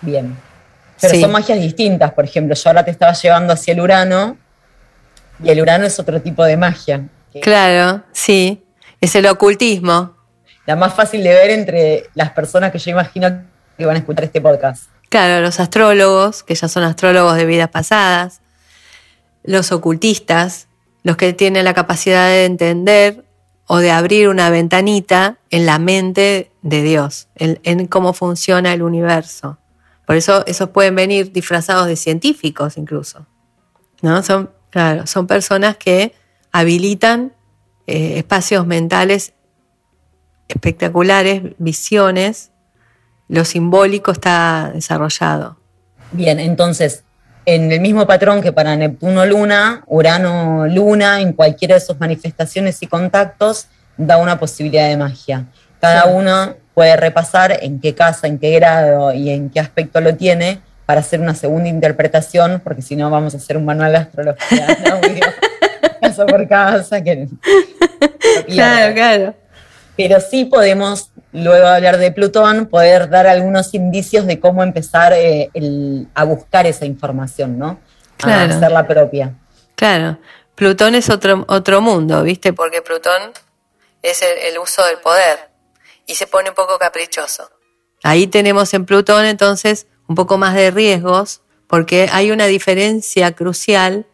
Bien. 0.01 0.35
Pero 0.99 1.19
son 1.19 1.31
magias 1.31 1.59
distintas. 1.59 2.11
Por 2.13 2.25
ejemplo, 2.25 2.55
yo 2.55 2.69
ahora 2.69 2.83
te 2.83 2.91
estaba 2.91 3.13
llevando 3.13 3.53
hacia 3.53 3.73
el 3.73 3.81
Urano 3.81 4.37
y 5.43 5.49
el 5.49 5.61
Urano 5.61 5.85
es 5.85 5.99
otro 5.99 6.21
tipo 6.21 6.43
de 6.43 6.57
magia. 6.57 7.07
Claro, 7.41 8.03
sí. 8.11 8.63
Es 9.01 9.15
el 9.15 9.25
ocultismo. 9.25 10.15
La 10.65 10.75
más 10.75 10.93
fácil 10.93 11.23
de 11.23 11.33
ver 11.33 11.49
entre 11.49 12.05
las 12.13 12.31
personas 12.31 12.71
que 12.71 12.79
yo 12.79 12.91
imagino 12.91 13.43
que 13.77 13.85
van 13.85 13.95
a 13.95 13.99
escuchar 13.99 14.23
este 14.25 14.39
podcast. 14.39 14.85
Claro, 15.09 15.41
los 15.41 15.59
astrólogos, 15.59 16.41
que 16.43 16.55
ya 16.55 16.67
son 16.67 16.83
astrólogos 16.83 17.35
de 17.35 17.45
vidas 17.45 17.69
pasadas, 17.69 18.41
los 19.43 19.71
ocultistas, 19.71 20.67
los 21.03 21.17
que 21.17 21.33
tienen 21.33 21.65
la 21.65 21.73
capacidad 21.73 22.27
de 22.27 22.45
entender 22.45 23.25
o 23.67 23.77
de 23.77 23.91
abrir 23.91 24.29
una 24.29 24.49
ventanita 24.49 25.37
en 25.49 25.65
la 25.65 25.79
mente 25.79 26.51
de 26.61 26.83
Dios, 26.83 27.27
en, 27.35 27.87
cómo 27.87 28.13
funciona 28.13 28.73
el 28.73 28.81
universo. 28.81 29.57
Por 30.05 30.15
eso 30.15 30.45
esos 30.47 30.69
pueden 30.69 30.95
venir 30.95 31.31
disfrazados 31.31 31.87
de 31.87 31.95
científicos 31.95 32.77
incluso. 32.77 33.25
¿no? 34.01 34.21
Son, 34.23 34.49
claro, 34.69 35.07
son 35.07 35.27
personas 35.27 35.77
que 35.77 36.13
habilitan 36.51 37.33
eh, 37.87 38.17
espacios 38.17 38.65
mentales 38.67 39.33
espectaculares, 40.47 41.41
visiones 41.57 42.51
lo 43.27 43.45
simbólico 43.45 44.11
está 44.11 44.71
desarrollado. 44.73 45.57
Bien, 46.11 46.39
entonces, 46.39 47.03
en 47.45 47.71
el 47.71 47.81
mismo 47.81 48.07
patrón 48.07 48.41
que 48.41 48.51
para 48.51 48.75
Neptuno-Luna, 48.75 49.83
Urano-Luna, 49.87 51.21
en 51.21 51.33
cualquiera 51.33 51.75
de 51.75 51.81
sus 51.81 51.99
manifestaciones 51.99 52.81
y 52.81 52.87
contactos, 52.87 53.67
da 53.97 54.17
una 54.17 54.39
posibilidad 54.39 54.87
de 54.87 54.97
magia. 54.97 55.45
Cada 55.79 56.05
uno 56.05 56.55
puede 56.73 56.95
repasar 56.95 57.59
en 57.61 57.79
qué 57.79 57.93
casa, 57.93 58.27
en 58.27 58.39
qué 58.39 58.51
grado 58.51 59.13
y 59.13 59.29
en 59.29 59.49
qué 59.49 59.59
aspecto 59.59 60.01
lo 60.01 60.15
tiene 60.15 60.61
para 60.85 61.01
hacer 61.01 61.19
una 61.21 61.35
segunda 61.35 61.69
interpretación, 61.69 62.61
porque 62.63 62.81
si 62.81 62.95
no 62.95 63.09
vamos 63.09 63.33
a 63.33 63.37
hacer 63.37 63.57
un 63.57 63.65
manual 63.65 63.91
de 63.91 63.97
astrología, 63.99 64.67
¿no? 64.89 65.01
casa 66.01 66.25
por 66.25 66.47
casa, 66.47 67.03
que 67.03 67.27
claro, 68.47 68.93
claro. 68.93 69.42
Pero 69.95 70.19
sí 70.19 70.45
podemos 70.45 71.11
luego 71.33 71.67
de 71.67 71.75
hablar 71.75 71.97
de 71.97 72.11
Plutón, 72.11 72.67
poder 72.67 73.09
dar 73.09 73.27
algunos 73.27 73.73
indicios 73.73 74.25
de 74.25 74.39
cómo 74.39 74.63
empezar 74.63 75.13
eh, 75.13 75.49
a 76.13 76.23
buscar 76.23 76.65
esa 76.67 76.85
información, 76.85 77.57
¿no? 77.57 77.79
Claro. 78.17 78.53
A 78.53 78.55
hacerla 78.55 78.87
propia. 78.87 79.35
Claro. 79.75 80.19
Plutón 80.55 80.95
es 80.95 81.09
otro, 81.09 81.45
otro 81.47 81.81
mundo, 81.81 82.23
¿viste? 82.23 82.53
Porque 82.53 82.81
Plutón 82.81 83.33
es 84.01 84.21
el, 84.21 84.57
uso 84.59 84.85
del 84.85 84.97
poder 84.99 85.49
y 86.05 86.15
se 86.15 86.27
pone 86.27 86.49
un 86.49 86.55
poco 86.55 86.77
caprichoso. 86.77 87.49
Ahí 88.03 88.27
tenemos 88.27 88.73
en 88.73 88.85
Plutón 88.85 89.25
entonces 89.25 89.87
un 90.07 90.15
poco 90.15 90.37
más 90.37 90.53
de 90.53 90.69
riesgos 90.71 91.41
porque 91.67 92.09
hay 92.11 92.31
una 92.31 92.45
diferencia 92.45 93.31
crucial. 93.31 94.05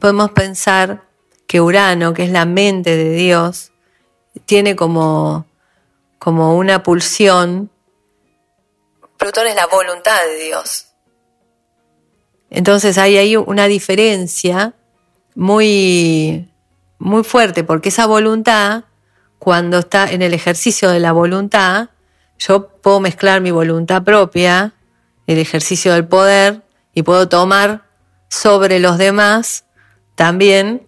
Podemos 0.00 0.30
pensar 0.30 1.02
que 1.46 1.60
Urano, 1.60 2.14
que 2.14 2.24
es 2.24 2.30
la 2.30 2.46
mente 2.46 2.96
de 2.96 3.10
Dios, 3.10 3.72
tiene 4.48 4.74
como 4.74 5.44
como 6.18 6.56
una 6.56 6.82
pulsión. 6.82 7.70
Plutón 9.18 9.46
es 9.46 9.54
la 9.54 9.66
voluntad 9.66 10.18
de 10.24 10.44
Dios. 10.44 10.86
Entonces 12.50 12.98
hay 12.98 13.18
ahí 13.18 13.36
una 13.36 13.66
diferencia 13.66 14.74
muy, 15.34 16.50
muy 16.98 17.24
fuerte, 17.24 17.62
porque 17.62 17.90
esa 17.90 18.06
voluntad, 18.06 18.84
cuando 19.38 19.78
está 19.78 20.10
en 20.10 20.22
el 20.22 20.32
ejercicio 20.34 20.90
de 20.90 21.00
la 21.00 21.12
voluntad, 21.12 21.90
yo 22.38 22.68
puedo 22.68 23.00
mezclar 23.00 23.40
mi 23.40 23.50
voluntad 23.50 24.02
propia, 24.02 24.72
el 25.26 25.38
ejercicio 25.38 25.92
del 25.92 26.08
poder, 26.08 26.62
y 26.94 27.02
puedo 27.02 27.28
tomar 27.28 27.84
sobre 28.28 28.78
los 28.78 28.98
demás 28.98 29.64
también 30.14 30.86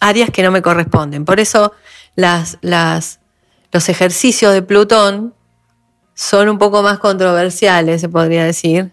áreas 0.00 0.30
que 0.30 0.42
no 0.42 0.50
me 0.50 0.62
corresponden. 0.62 1.24
Por 1.24 1.40
eso 1.40 1.72
las, 2.18 2.58
las 2.62 3.20
los 3.70 3.88
ejercicios 3.88 4.52
de 4.52 4.60
Plutón 4.60 5.34
son 6.14 6.48
un 6.48 6.58
poco 6.58 6.82
más 6.82 6.98
controversiales, 6.98 8.00
se 8.00 8.08
podría 8.08 8.44
decir, 8.44 8.90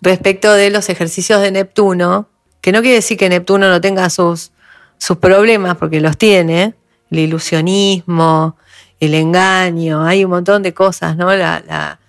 respecto 0.00 0.52
de 0.52 0.70
los 0.70 0.88
ejercicios 0.88 1.40
de 1.40 1.52
Neptuno, 1.52 2.28
que 2.60 2.72
no 2.72 2.80
quiere 2.80 2.96
decir 2.96 3.16
que 3.16 3.28
Neptuno 3.28 3.68
no 3.68 3.80
tenga 3.80 4.10
sus, 4.10 4.50
sus 4.98 5.18
problemas, 5.18 5.76
porque 5.76 6.00
los 6.00 6.18
tiene, 6.18 6.74
el 7.12 7.18
ilusionismo, 7.20 8.56
el 8.98 9.14
engaño, 9.14 10.04
hay 10.04 10.24
un 10.24 10.32
montón 10.32 10.64
de 10.64 10.74
cosas, 10.74 11.16
¿no? 11.16 11.32
La, 11.32 12.00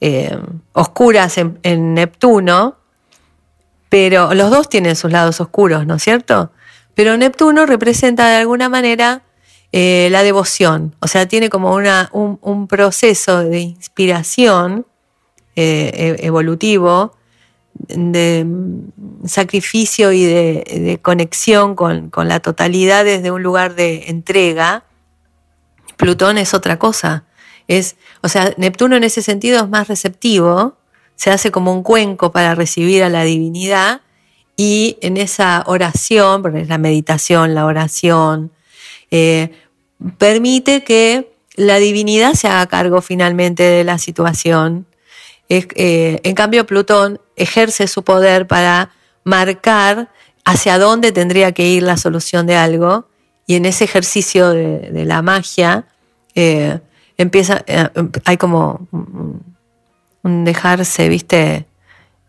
eh, 0.00 0.38
oscuras 0.72 1.36
en 1.36 1.92
Neptuno, 1.92 2.76
pero 3.90 4.32
los 4.32 4.50
dos 4.50 4.70
tienen 4.70 4.96
sus 4.96 5.12
lados 5.12 5.38
oscuros, 5.42 5.86
¿no 5.86 5.96
es 5.96 6.02
cierto? 6.02 6.50
Pero 6.94 7.18
Neptuno 7.18 7.66
representa 7.66 8.26
de 8.30 8.36
alguna 8.36 8.70
manera 8.70 9.20
eh, 9.72 10.08
la 10.10 10.22
devoción, 10.22 10.94
o 11.00 11.08
sea, 11.08 11.26
tiene 11.26 11.50
como 11.50 11.74
una, 11.74 12.08
un, 12.12 12.66
proceso 12.66 13.42
de 13.42 13.60
inspiración 13.60 14.86
eh, 15.56 16.16
e, 16.20 16.26
evolutivo, 16.26 17.16
de 17.88 18.44
mm, 18.46 19.26
sacrificio 19.26 20.12
y 20.12 20.24
de, 20.24 20.98
conexión 21.02 21.74
con, 21.74 22.10
la 22.14 22.40
totalidad 22.40 23.04
desde 23.04 23.30
un 23.30 23.42
lugar 23.42 23.74
de 23.74 24.04
entrega. 24.08 24.84
Plutón 25.96 26.38
es 26.38 26.54
otra 26.54 26.78
cosa, 26.78 27.24
Es, 27.68 27.96
o 28.22 28.28
sea, 28.28 28.54
Neptuno 28.56 28.96
en 28.96 29.04
ese 29.04 29.22
sentido 29.22 29.62
es 29.62 29.68
más 29.68 29.88
receptivo, 29.88 30.76
se 31.16 31.30
hace 31.30 31.50
como 31.50 31.72
un 31.72 31.82
cuenco 31.82 32.30
para 32.30 32.54
recibir 32.54 33.02
a 33.02 33.08
la 33.08 33.24
divinidad 33.24 34.02
y 34.56 34.98
en 35.00 35.16
esa 35.16 35.64
oración, 35.66 36.42
porque 36.42 36.60
es 36.60 36.68
la 36.68 36.78
meditación, 36.78 37.54
la 37.54 37.66
oración, 37.66 38.52
eh, 39.10 39.50
permite 40.18 40.84
que 40.84 41.32
la 41.54 41.76
divinidad 41.76 42.34
se 42.34 42.48
haga 42.48 42.66
cargo 42.66 43.00
finalmente 43.00 43.62
de 43.62 43.84
la 43.84 43.98
situación. 43.98 44.86
Eh, 45.48 46.20
en 46.22 46.34
cambio, 46.34 46.66
Plutón 46.66 47.20
ejerce 47.36 47.86
su 47.86 48.02
poder 48.02 48.46
para 48.46 48.90
marcar 49.24 50.10
hacia 50.44 50.78
dónde 50.78 51.12
tendría 51.12 51.52
que 51.52 51.66
ir 51.68 51.82
la 51.82 51.96
solución 51.96 52.46
de 52.46 52.56
algo 52.56 53.08
y 53.46 53.54
en 53.54 53.64
ese 53.64 53.84
ejercicio 53.84 54.50
de, 54.50 55.04
la 55.04 55.22
magia 55.22 55.86
eh, 56.34 56.80
empieza, 57.16 57.64
hay 58.24 58.36
como 58.36 58.88
un 60.22 60.44
dejarse, 60.44 61.08
viste, 61.08 61.66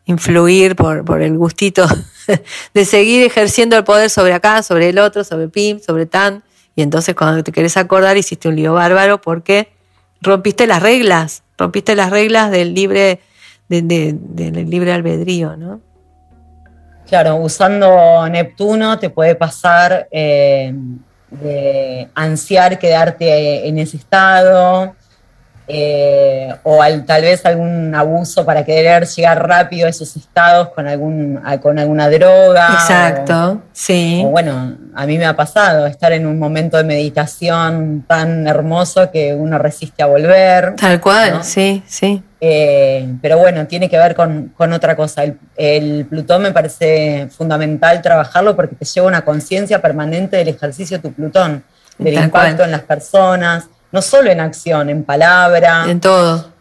influir 0.06 0.76
por, 0.76 1.04
por 1.04 1.22
el 1.22 1.38
gustito 1.38 1.86
de 2.74 2.86
seguir 2.86 3.24
ejerciendo 3.24 3.78
el 3.78 3.84
poder 3.84 4.10
sobre 4.10 4.34
acá, 4.34 4.64
sobre 4.64 4.90
el 4.90 5.00
otro, 5.00 5.24
sobre 5.24 5.50
Pim, 5.50 5.80
sobre 5.80 6.06
Tan. 6.06 6.44
Y 6.78 6.84
entonces 6.84 7.16
cuando 7.16 7.44
te 7.44 7.52
querés 7.52 7.76
acordar 7.76 8.18
hiciste 8.18 8.48
un 8.48 8.56
lío 8.56 8.76
bárbaro 8.76 9.20
porque 9.20 9.70
rompiste 10.22 10.68
las 10.68 10.84
reglas, 10.84 11.42
rompiste 11.58 11.96
las 11.96 12.12
reglas 12.12 12.52
del 12.52 12.76
libre, 12.76 13.20
del 13.68 14.70
libre 14.70 14.94
albedrío, 14.94 15.58
¿no? 15.58 15.82
Claro, 17.08 17.38
usando 17.38 18.30
Neptuno 18.30 19.00
te 19.00 19.10
puede 19.10 19.34
pasar 19.34 20.08
eh, 20.12 20.72
de 21.32 22.10
ansiar 22.14 22.78
quedarte 22.78 23.68
en 23.68 23.80
ese 23.80 23.98
estado, 23.98 24.96
eh, 25.70 26.56
o 26.64 26.80
tal 27.06 27.22
vez 27.24 27.46
algún 27.46 27.94
abuso 27.94 28.46
para 28.46 28.64
querer 28.64 29.06
llegar 29.06 29.46
rápido 29.46 29.88
a 29.88 29.90
esos 29.90 30.16
estados 30.16 30.70
con, 30.70 30.88
algún, 30.88 31.42
con 31.62 31.78
alguna 31.78 32.10
droga. 32.10 32.70
Exacto, 32.72 33.64
sí. 33.74 34.22
O 34.26 34.30
bueno, 34.30 34.78
a 34.96 35.06
mí 35.06 35.18
me 35.18 35.26
ha 35.26 35.36
pasado 35.36 35.86
estar 35.86 36.14
en 36.14 36.26
un 36.26 36.40
momento 36.40 36.78
de 36.78 36.86
meditación 36.86 38.06
tan 38.08 38.48
hermoso 38.48 39.12
que 39.12 39.34
uno 39.34 39.58
resiste 39.58 40.02
a 40.02 40.06
volver. 40.06 40.76
Tal 40.78 41.02
cual, 41.02 41.44
sí, 41.44 41.84
sí. 41.86 42.24
Eh, 42.40 43.16
pero 43.22 43.38
bueno, 43.38 43.68
tiene 43.68 43.90
que 43.90 43.98
ver 43.98 44.16
con, 44.16 44.54
otra 44.72 44.96
cosa. 44.96 45.26
El, 45.26 45.38
el, 45.58 46.06
Plutón 46.06 46.44
me 46.44 46.54
parece 46.54 47.28
fundamental 47.30 48.02
trabajarlo 48.02 48.56
porque 48.56 48.76
te 48.76 48.86
lleva 48.86 49.08
una 49.08 49.26
conciencia 49.26 49.82
permanente 49.82 50.38
del 50.38 50.48
ejercicio 50.48 50.98
de 50.98 51.10
tu 51.10 51.14
Plutón, 51.14 51.66
del 51.98 52.14
impacto 52.14 52.64
en 52.64 52.72
las 52.72 52.84
personas 52.84 53.68
no 53.92 54.02
solo 54.02 54.30
en 54.30 54.40
acción, 54.40 54.90
en 54.90 55.04
palabra. 55.04 55.86
En 55.88 56.00
todo. 56.00 56.52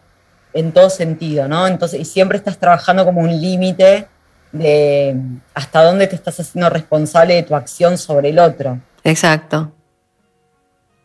En 0.53 0.73
todo 0.73 0.91
sentido, 0.91 1.49
¿no? 1.49 1.67
Entonces, 1.67 2.01
y 2.01 2.05
siempre 2.05 2.39
estás 2.39 2.59
trabajando 2.59 3.05
como 3.05 3.21
un 3.21 3.41
límite 3.41 4.09
de 4.53 5.17
hasta 5.55 5.83
dónde 5.83 6.07
te 6.07 6.17
estás 6.17 6.41
haciendo 6.41 6.71
responsable 6.71 7.35
de 7.35 7.43
tu 7.43 7.55
acción 7.55 7.99
sobre 7.99 8.31
el 8.31 8.39
otro. 8.39 8.81
Exacto. 9.05 9.73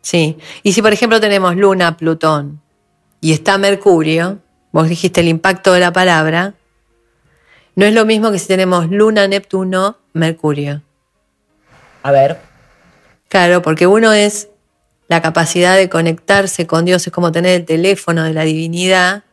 Sí. 0.00 0.38
Y 0.62 0.72
si, 0.72 0.82
por 0.82 0.92
ejemplo, 0.92 1.20
tenemos 1.20 1.56
Luna, 1.56 1.96
Plutón 1.96 2.60
y 3.20 3.32
está 3.32 3.58
Mercurio, 3.58 4.38
vos 4.72 4.88
dijiste 4.88 5.20
el 5.20 5.28
impacto 5.28 5.72
de 5.72 5.80
la 5.80 5.92
palabra, 5.92 6.54
no 7.74 7.86
es 7.86 7.94
lo 7.94 8.04
mismo 8.04 8.32
que 8.32 8.38
si 8.38 8.48
tenemos 8.48 8.90
Luna, 8.90 9.28
Neptuno, 9.28 9.98
Mercurio. 10.12 10.82
A 12.02 12.10
ver. 12.10 12.38
Claro, 13.28 13.62
porque 13.62 13.86
uno 13.86 14.12
es 14.12 14.48
la 15.12 15.20
capacidad 15.20 15.76
de 15.76 15.90
conectarse 15.90 16.66
con 16.66 16.86
Dios 16.86 17.06
es 17.06 17.12
como 17.12 17.32
tener 17.32 17.60
el 17.60 17.66
teléfono 17.66 18.24
de 18.24 18.32
la 18.32 18.44
divinidad 18.44 19.24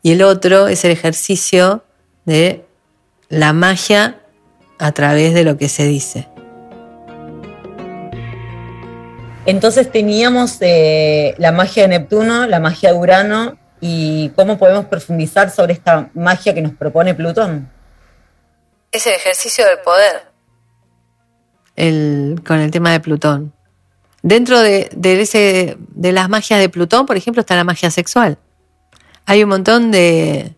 y 0.00 0.12
el 0.12 0.22
otro 0.22 0.68
es 0.68 0.84
el 0.84 0.92
ejercicio 0.92 1.82
de 2.24 2.64
la 3.28 3.52
magia 3.52 4.20
a 4.78 4.92
través 4.92 5.34
de 5.34 5.42
lo 5.42 5.56
que 5.56 5.68
se 5.68 5.86
dice. 5.86 6.28
Entonces 9.44 9.90
teníamos 9.90 10.58
eh, 10.60 11.34
la 11.38 11.50
magia 11.50 11.82
de 11.82 11.88
Neptuno, 11.88 12.46
la 12.46 12.60
magia 12.60 12.92
de 12.92 12.98
Urano 12.98 13.58
y 13.80 14.28
cómo 14.36 14.56
podemos 14.56 14.84
profundizar 14.84 15.50
sobre 15.50 15.72
esta 15.72 16.10
magia 16.14 16.54
que 16.54 16.62
nos 16.62 16.74
propone 16.74 17.12
Plutón. 17.14 17.68
Es 18.92 19.04
el 19.08 19.14
ejercicio 19.14 19.64
del 19.66 19.78
poder. 19.80 20.28
con 22.46 22.60
el 22.60 22.70
tema 22.70 22.92
de 22.92 23.00
Plutón. 23.00 23.57
Dentro 24.28 24.60
de, 24.60 24.90
ese, 25.02 25.78
de 25.78 26.12
las 26.12 26.28
magias 26.28 26.60
de 26.60 26.68
Plutón, 26.68 27.06
por 27.06 27.16
ejemplo, 27.16 27.40
está 27.40 27.56
la 27.56 27.64
magia 27.64 27.90
sexual. 27.90 28.36
Hay 29.24 29.42
un 29.42 29.48
montón 29.48 29.90
de... 29.90 30.54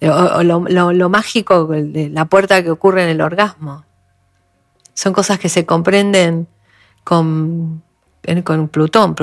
lo, 0.00 1.08
mágico 1.08 1.66
de 1.66 2.10
la 2.10 2.26
puerta 2.26 2.62
que 2.62 2.70
ocurre 2.70 3.04
en 3.04 3.08
el 3.08 3.22
orgasmo. 3.22 3.86
Son 4.92 5.14
cosas 5.14 5.38
que 5.38 5.48
se 5.48 5.64
comprenden 5.64 6.46
con, 7.04 7.82
con 8.44 8.68
Plutón 8.68 9.16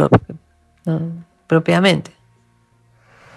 propiamente. 1.45 2.10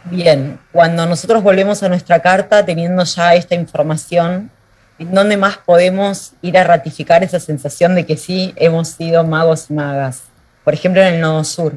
Bien, 0.06 0.58
cuando 0.72 1.04
nosotros 1.04 1.42
volvemos 1.42 1.82
a 1.82 1.90
nuestra 1.90 2.22
carta 2.22 2.64
teniendo 2.64 3.04
ya 3.04 3.34
esta 3.34 3.54
información, 3.54 4.50
¿en 4.98 5.12
dónde 5.12 5.36
más 5.36 5.58
podemos 5.58 6.32
ir 6.40 6.56
a 6.56 6.64
ratificar 6.64 7.22
esa 7.22 7.40
sensación 7.40 7.94
de 7.94 8.06
que 8.06 8.16
sí 8.16 8.54
hemos 8.56 8.88
sido 8.88 9.22
magos 9.22 9.66
y 9.68 9.74
magas? 9.74 10.22
Por 10.66 10.74
ejemplo, 10.74 11.00
en 11.00 11.14
el 11.14 11.20
nodo 11.20 11.44
sur. 11.44 11.74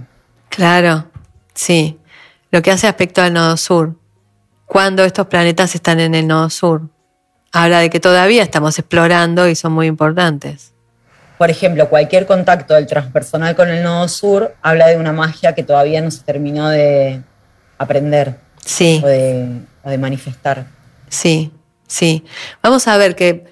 Claro, 0.49 1.05
sí. 1.53 1.99
Lo 2.49 2.63
que 2.63 2.71
hace 2.71 2.87
aspecto 2.87 3.21
al 3.21 3.31
nodo 3.31 3.55
sur. 3.55 3.93
Cuando 4.65 5.03
estos 5.03 5.27
planetas 5.27 5.75
están 5.75 5.99
en 5.99 6.15
el 6.15 6.25
nodo 6.25 6.49
sur. 6.49 6.89
Habla 7.51 7.81
de 7.81 7.91
que 7.91 7.99
todavía 7.99 8.41
estamos 8.41 8.79
explorando 8.79 9.47
y 9.47 9.53
son 9.53 9.73
muy 9.73 9.85
importantes. 9.85 10.73
Por 11.37 11.51
ejemplo, 11.51 11.87
cualquier 11.87 12.25
contacto 12.25 12.73
del 12.73 12.87
transpersonal 12.87 13.55
con 13.55 13.69
el 13.69 13.83
nodo 13.83 14.07
sur 14.07 14.55
habla 14.63 14.87
de 14.87 14.97
una 14.97 15.11
magia 15.11 15.53
que 15.53 15.61
todavía 15.61 16.01
no 16.01 16.09
se 16.09 16.23
terminó 16.23 16.67
de 16.69 17.21
aprender. 17.77 18.39
Sí. 18.65 19.03
O 19.03 19.07
de, 19.07 19.97
manifestar. 19.99 20.65
Sí, 21.09 21.51
sí. 21.85 22.25
Vamos 22.63 22.87
a 22.87 22.97
ver 22.97 23.15
que, 23.15 23.45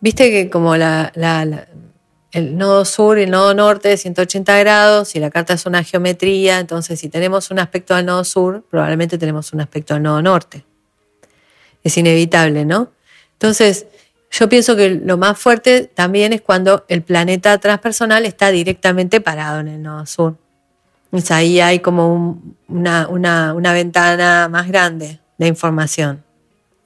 viste 0.00 0.32
que 0.32 0.50
como 0.50 0.76
la, 0.76 1.12
el 2.32 2.58
nodo 2.58 2.84
sur 2.84 3.18
y 3.18 3.22
el 3.22 3.30
nodo 3.30 3.54
norte 3.54 3.88
de 3.88 3.96
180 3.96 4.58
grados, 4.58 5.14
y 5.14 5.20
la 5.20 5.30
carta 5.30 5.54
es 5.54 5.66
una 5.66 5.82
geometría, 5.82 6.58
entonces 6.58 7.00
si 7.00 7.08
tenemos 7.08 7.50
un 7.50 7.58
aspecto 7.58 7.94
al 7.94 8.04
nodo 8.04 8.24
sur, 8.24 8.64
probablemente 8.70 9.16
tenemos 9.18 9.52
un 9.52 9.60
aspecto 9.60 9.94
al 9.94 10.02
nodo 10.02 10.20
norte. 10.20 10.64
Es 11.82 11.96
inevitable, 11.96 12.64
¿no? 12.64 12.90
Entonces, 13.32 13.86
yo 14.30 14.48
pienso 14.48 14.76
que 14.76 14.90
lo 14.90 15.16
más 15.16 15.38
fuerte 15.38 15.84
también 15.84 16.32
es 16.32 16.42
cuando 16.42 16.84
el 16.88 17.02
planeta 17.02 17.56
transpersonal 17.58 18.26
está 18.26 18.50
directamente 18.50 19.20
parado 19.20 19.60
en 19.60 19.68
el 19.68 19.82
nodo 19.82 20.04
sur. 20.04 20.36
Entonces 21.06 21.30
ahí 21.30 21.60
hay 21.60 21.78
como 21.78 22.42
una, 22.68 23.08
una 23.08 23.72
ventana 23.72 24.48
más 24.50 24.68
grande 24.68 25.20
de 25.38 25.46
información. 25.46 26.22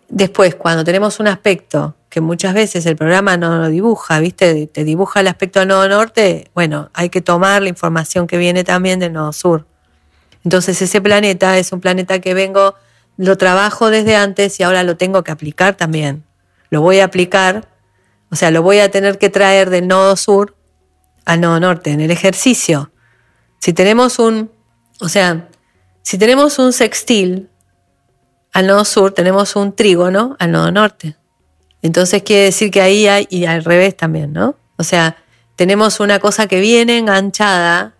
Después, 0.09 0.55
cuando 0.55 0.85
tenemos 0.85 1.19
un 1.19 1.27
aspecto 1.27 1.97
que 2.13 2.21
muchas 2.21 2.53
veces 2.53 2.85
el 2.85 2.95
programa 2.95 3.39
no 3.39 3.57
lo 3.57 3.69
dibuja, 3.71 4.21
¿viste? 4.21 4.67
Te 4.67 4.85
dibuja 4.85 5.21
el 5.21 5.29
aspecto 5.29 5.61
del 5.61 5.69
nodo 5.69 5.89
norte, 5.89 6.51
bueno, 6.55 6.91
hay 6.93 7.09
que 7.09 7.23
tomar 7.23 7.63
la 7.63 7.71
información 7.71 8.27
que 8.27 8.37
viene 8.37 8.65
también 8.65 9.01
del 9.01 9.15
nodo 9.15 9.33
sur. 9.33 9.67
Entonces 10.45 10.83
ese 10.83 11.01
planeta 11.01 11.57
es 11.57 11.73
un 11.73 11.81
planeta 11.81 12.19
que 12.19 12.35
vengo, 12.35 12.75
lo 13.17 13.39
trabajo 13.39 13.89
desde 13.89 14.15
antes 14.15 14.61
y 14.61 14.63
ahora 14.63 14.83
lo 14.83 14.99
tengo 14.99 15.25
que 15.25 15.33
aplicar 15.33 15.75
también. 15.75 16.23
Lo 16.69 16.83
voy 16.83 17.01
a 17.01 17.07
aplicar, 17.07 17.71
o 18.31 18.37
sea, 18.37 18.51
lo 18.51 18.61
voy 18.61 18.81
a 18.81 18.91
tener 18.91 19.17
que 19.17 19.31
traer 19.31 19.71
del 19.71 19.89
nodo 19.89 20.15
sur 20.17 20.55
al 21.25 21.41
nodo 21.41 21.61
norte. 21.61 21.93
En 21.93 22.03
el 22.03 22.11
ejercicio, 22.11 22.93
si 23.59 23.73
tenemos 23.73 24.19
un, 24.19 24.51
o 25.01 25.09
sea, 25.09 25.49
si 26.03 26.19
tenemos 26.19 26.59
un 26.59 26.75
sextil 26.75 27.49
al 28.53 28.67
nodo 28.67 28.85
sur, 28.85 29.13
tenemos 29.13 29.57
un 29.57 29.75
trígono 29.75 30.37
al 30.39 30.53
nodo 30.53 30.71
norte. 30.71 31.17
Entonces 31.83 32.23
quiere 32.23 32.45
decir 32.45 32.71
que 32.71 32.81
ahí 32.81 33.09
hay, 33.09 33.27
y 33.29 33.45
al 33.45 33.65
revés 33.65 33.97
también, 33.97 34.33
¿no? 34.33 34.57
O 34.77 34.85
sea, 34.85 35.17
tenemos 35.57 36.01
una 36.01 36.21
cosa 36.21 36.47
que 36.47 36.61
viene 36.61 36.99
enganchada 36.99 37.95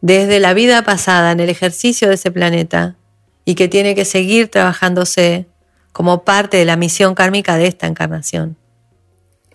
desde 0.00 0.40
la 0.40 0.54
vida 0.54 0.82
pasada 0.82 1.32
en 1.32 1.40
el 1.40 1.50
ejercicio 1.50 2.08
de 2.08 2.14
ese 2.14 2.30
planeta 2.30 2.96
y 3.44 3.54
que 3.54 3.68
tiene 3.68 3.94
que 3.94 4.04
seguir 4.04 4.50
trabajándose 4.50 5.46
como 5.92 6.24
parte 6.24 6.56
de 6.56 6.64
la 6.64 6.76
misión 6.76 7.14
kármica 7.14 7.56
de 7.56 7.66
esta 7.66 7.86
encarnación. 7.86 8.56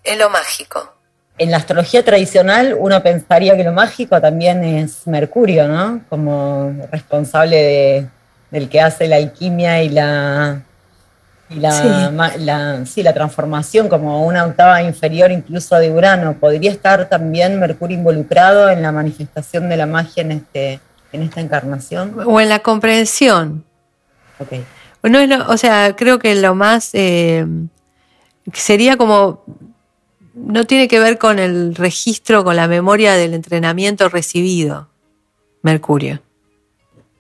Es 0.04 0.18
lo 0.18 0.30
mágico. 0.30 0.94
En 1.38 1.52
la 1.52 1.58
astrología 1.58 2.04
tradicional 2.06 2.76
uno 2.80 3.02
pensaría 3.02 3.58
que 3.58 3.64
lo 3.64 3.74
mágico 3.74 4.22
también 4.22 4.64
es 4.64 5.06
Mercurio, 5.08 5.68
¿no? 5.68 6.02
Como 6.08 6.88
responsable 6.92 7.56
de, 7.58 8.08
del 8.52 8.70
que 8.70 8.80
hace 8.80 9.08
la 9.08 9.18
alquimia 9.18 9.84
y 9.84 9.90
la 9.90 10.64
y 11.50 11.56
la, 11.60 11.72
sí. 11.72 12.44
La, 12.44 12.86
sí, 12.86 13.04
la 13.04 13.14
transformación 13.14 13.88
como 13.88 14.26
una 14.26 14.46
octava 14.46 14.82
inferior 14.82 15.32
incluso 15.32 15.76
de 15.76 15.92
Urano. 15.92 16.34
¿Podría 16.40 16.72
estar 16.72 17.08
también 17.08 17.60
Mercurio 17.60 17.98
involucrado 17.98 18.70
en 18.70 18.82
la 18.82 18.92
manifestación 18.92 19.70
de 19.70 19.78
la 19.78 19.86
magia 19.86 20.22
en 20.22 20.32
este, 20.32 20.80
en 21.12 21.22
esta 21.22 21.42
encarnación? 21.42 22.16
O 22.26 22.42
en 22.42 22.50
la 22.50 22.60
comprensión. 22.60 23.64
Ok. 24.40 24.54
No 25.04 25.20
es 25.20 25.30
lo- 25.30 25.48
o 25.50 25.58
sea, 25.58 25.96
creo 25.96 26.18
que 26.18 26.34
lo 26.34 26.56
más 26.56 26.90
eh, 26.94 27.46
sería 28.54 28.98
como 28.98 29.44
no 30.34 30.66
tiene 30.66 30.88
que 30.88 31.00
ver 31.00 31.18
con 31.18 31.40
el 31.40 31.76
registro, 31.76 32.44
con 32.44 32.56
la 32.56 32.68
memoria 32.68 33.14
del 33.14 33.34
entrenamiento 33.34 34.10
recibido, 34.10 34.90
Mercurio. 35.62 36.22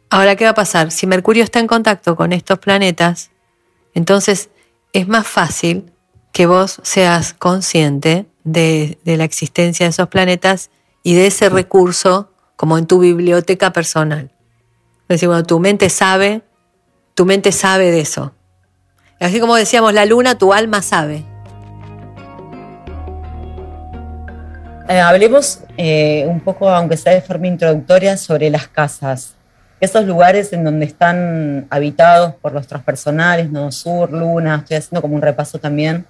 Ahora, 0.09 0.35
¿qué 0.35 0.43
va 0.45 0.51
a 0.51 0.55
pasar? 0.55 0.91
Si 0.91 1.07
Mercurio 1.07 1.43
está 1.43 1.59
en 1.59 1.67
contacto 1.67 2.15
con 2.15 2.33
estos 2.33 2.59
planetas, 2.59 3.31
entonces 3.95 4.49
es 4.93 5.07
más 5.07 5.25
fácil 5.25 5.91
que 6.31 6.45
vos 6.45 6.79
seas 6.83 7.33
consciente 7.33 8.27
de, 8.43 8.99
de 9.03 9.17
la 9.17 9.23
existencia 9.23 9.87
de 9.87 9.89
esos 9.89 10.07
planetas 10.09 10.69
y 11.01 11.15
de 11.15 11.27
ese 11.27 11.49
recurso 11.49 12.31
como 12.55 12.77
en 12.77 12.85
tu 12.85 12.99
biblioteca 12.99 13.73
personal. 13.73 14.31
Es 15.03 15.07
decir, 15.07 15.27
bueno, 15.27 15.43
tu 15.43 15.59
mente 15.59 15.89
sabe, 15.89 16.41
tu 17.13 17.25
mente 17.25 17.51
sabe 17.51 17.91
de 17.91 18.01
eso. 18.01 18.33
Así 19.19 19.39
como 19.39 19.55
decíamos, 19.55 19.93
la 19.93 20.05
luna, 20.05 20.37
tu 20.37 20.53
alma 20.53 20.81
sabe. 20.81 21.23
Eh, 24.87 24.99
hablemos 24.99 25.61
eh, 25.77 26.25
un 26.27 26.41
poco, 26.41 26.69
aunque 26.69 26.97
sea 26.97 27.13
de 27.13 27.21
forma 27.21 27.47
introductoria, 27.47 28.17
sobre 28.17 28.49
las 28.49 28.67
casas. 28.67 29.35
Esos 29.85 30.05
lugares 30.05 30.51
en 30.51 30.63
donde 30.63 30.83
están 30.87 31.67
habitados 31.69 32.33
por 32.41 32.53
los 32.53 32.65
transpersonales, 32.65 33.51
Nodo 33.51 33.71
Sur, 33.71 34.11
Luna, 34.11 34.55
estoy 34.55 34.77
haciendo 34.77 34.99
como 34.99 35.13
un 35.13 35.21
repaso 35.21 35.59
también. 35.59 36.07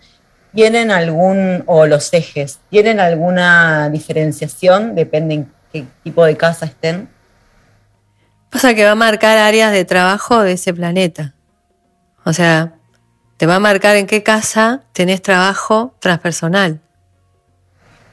¿Tienen 0.53 0.91
algún, 0.91 1.61
o 1.65 1.85
los 1.85 2.13
ejes, 2.13 2.59
tienen 2.69 3.01
alguna 3.01 3.89
diferenciación? 3.89 4.95
Depende 4.95 5.33
en 5.33 5.51
qué 5.73 5.83
tipo 6.05 6.23
de 6.23 6.37
casa 6.37 6.67
estén. 6.67 7.09
Pasa 8.49 8.73
que 8.73 8.85
va 8.85 8.91
a 8.91 8.95
marcar 8.95 9.37
áreas 9.37 9.73
de 9.73 9.83
trabajo 9.83 10.41
de 10.41 10.53
ese 10.53 10.73
planeta. 10.73 11.33
O 12.23 12.31
sea, 12.31 12.75
te 13.35 13.45
va 13.45 13.55
a 13.55 13.59
marcar 13.59 13.97
en 13.97 14.07
qué 14.07 14.23
casa 14.23 14.83
tenés 14.93 15.21
trabajo 15.21 15.93
transpersonal. 15.99 16.79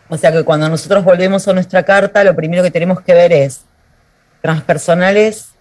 O 0.09 0.19
sea 0.19 0.33
que 0.33 0.43
cuando 0.43 0.69
nosotros 0.69 1.05
volvemos 1.05 1.47
a 1.47 1.53
nuestra 1.53 1.85
carta, 1.85 2.25
lo 2.25 2.35
primero 2.35 2.65
que 2.65 2.73
tenemos 2.73 3.01
que 3.01 3.15
ver 3.15 3.33
es 3.33 3.61
transpersonales, 4.41 5.52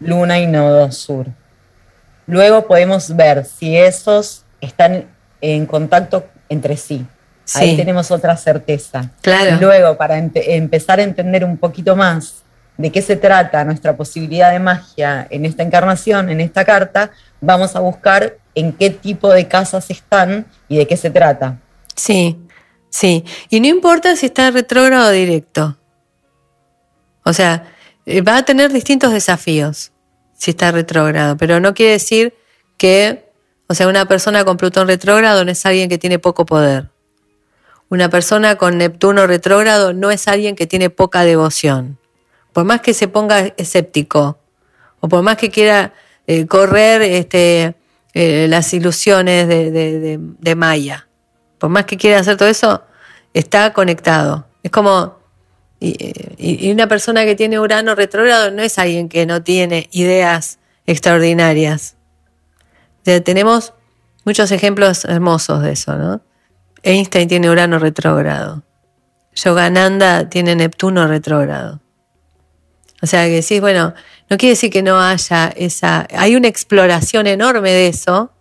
luna 0.00 0.38
y 0.38 0.46
nodo 0.46 0.90
sur. 0.92 1.26
Luego 2.26 2.66
podemos 2.66 3.14
ver 3.14 3.44
si 3.44 3.76
esos 3.76 4.44
están 4.60 5.06
en 5.40 5.66
contacto 5.66 6.26
entre 6.48 6.76
sí. 6.76 7.06
Ahí 7.54 7.76
tenemos 7.76 8.10
otra 8.10 8.36
certeza. 8.36 9.10
Claro. 9.20 9.58
Luego, 9.60 9.96
para 9.96 10.18
empe- 10.18 10.42
empezar 10.46 10.98
a 10.98 11.04
entender 11.04 11.44
un 11.44 11.56
poquito 11.56 11.94
más 11.94 12.42
de 12.76 12.90
qué 12.90 13.00
se 13.00 13.14
trata 13.16 13.64
nuestra 13.64 13.96
posibilidad 13.96 14.50
de 14.50 14.58
magia 14.58 15.26
en 15.30 15.44
esta 15.44 15.62
encarnación, 15.62 16.28
en 16.28 16.40
esta 16.40 16.64
carta, 16.64 17.12
vamos 17.40 17.76
a 17.76 17.80
buscar 17.80 18.36
en 18.54 18.72
qué 18.72 18.90
tipo 18.90 19.32
de 19.32 19.46
casas 19.46 19.88
están 19.90 20.46
y 20.68 20.78
de 20.78 20.86
qué 20.88 20.96
se 20.96 21.10
trata. 21.10 21.58
Sí, 21.94 22.36
sí. 22.90 23.24
Y 23.48 23.60
no 23.60 23.68
importa 23.68 24.16
si 24.16 24.26
está 24.26 24.50
retrógrado 24.50 25.08
o 25.08 25.12
directo. 25.12 25.78
O 27.24 27.32
sea, 27.32 27.64
va 28.06 28.38
a 28.38 28.44
tener 28.44 28.72
distintos 28.72 29.12
desafíos 29.12 29.92
si 30.34 30.50
está 30.50 30.70
retrógrado, 30.72 31.36
pero 31.36 31.60
no 31.60 31.74
quiere 31.74 31.92
decir 31.92 32.34
que, 32.76 33.30
o 33.68 33.74
sea, 33.74 33.88
una 33.88 34.06
persona 34.06 34.44
con 34.44 34.56
Plutón 34.56 34.86
retrógrado 34.86 35.44
no 35.44 35.50
es 35.50 35.64
alguien 35.66 35.88
que 35.88 35.98
tiene 35.98 36.18
poco 36.18 36.46
poder. 36.46 36.90
Una 37.88 38.08
persona 38.10 38.56
con 38.56 38.78
Neptuno 38.78 39.26
retrógrado 39.26 39.92
no 39.92 40.10
es 40.10 40.26
alguien 40.28 40.56
que 40.56 40.66
tiene 40.66 40.90
poca 40.90 41.24
devoción. 41.24 41.98
Por 42.52 42.64
más 42.64 42.80
que 42.80 42.94
se 42.94 43.08
ponga 43.08 43.52
escéptico 43.56 44.38
o 45.00 45.08
por 45.08 45.22
más 45.22 45.36
que 45.36 45.50
quiera 45.50 45.92
eh, 46.26 46.46
correr 46.46 47.02
este, 47.02 47.76
eh, 48.12 48.46
las 48.48 48.72
ilusiones 48.74 49.46
de- 49.46 50.18
de 50.20 50.54
Maya, 50.54 51.06
por 51.58 51.70
más 51.70 51.84
que 51.86 51.96
quiera 51.96 52.18
hacer 52.18 52.36
todo 52.36 52.48
eso, 52.48 52.82
está 53.34 53.72
conectado. 53.72 54.46
Es 54.62 54.70
como, 54.70 55.18
y, 55.78 56.70
una 56.70 56.86
persona 56.88 57.24
que 57.24 57.34
tiene 57.34 57.60
Urano 57.60 57.94
retrógrado 57.94 58.50
no 58.50 58.62
es 58.62 58.78
alguien 58.78 59.08
que 59.08 59.26
no 59.26 59.42
tiene 59.42 59.88
ideas 59.92 60.58
extraordinarias. 60.86 61.96
Tenemos 63.02 63.74
muchos 64.24 64.50
ejemplos 64.52 65.04
hermosos 65.04 65.62
de 65.62 65.72
eso, 65.72 65.96
¿no? 65.96 66.20
Einstein 66.82 67.28
tiene 67.28 67.50
Urano 67.50 67.78
retrógrado. 67.78 68.62
Yogananda 69.34 70.28
tiene 70.28 70.54
Neptuno 70.54 71.06
retrógrado. 71.06 71.80
O 73.02 73.06
sea, 73.06 73.24
que 73.26 73.42
decís, 73.42 73.60
bueno, 73.60 73.92
no 74.30 74.36
quiere 74.36 74.52
decir 74.52 74.70
que 74.70 74.82
no 74.82 75.00
haya 75.00 75.52
esa... 75.56 76.06
Hay 76.16 76.36
una 76.36 76.48
exploración 76.48 77.26
enorme 77.26 77.70
de 77.70 77.88
eso 77.88 78.32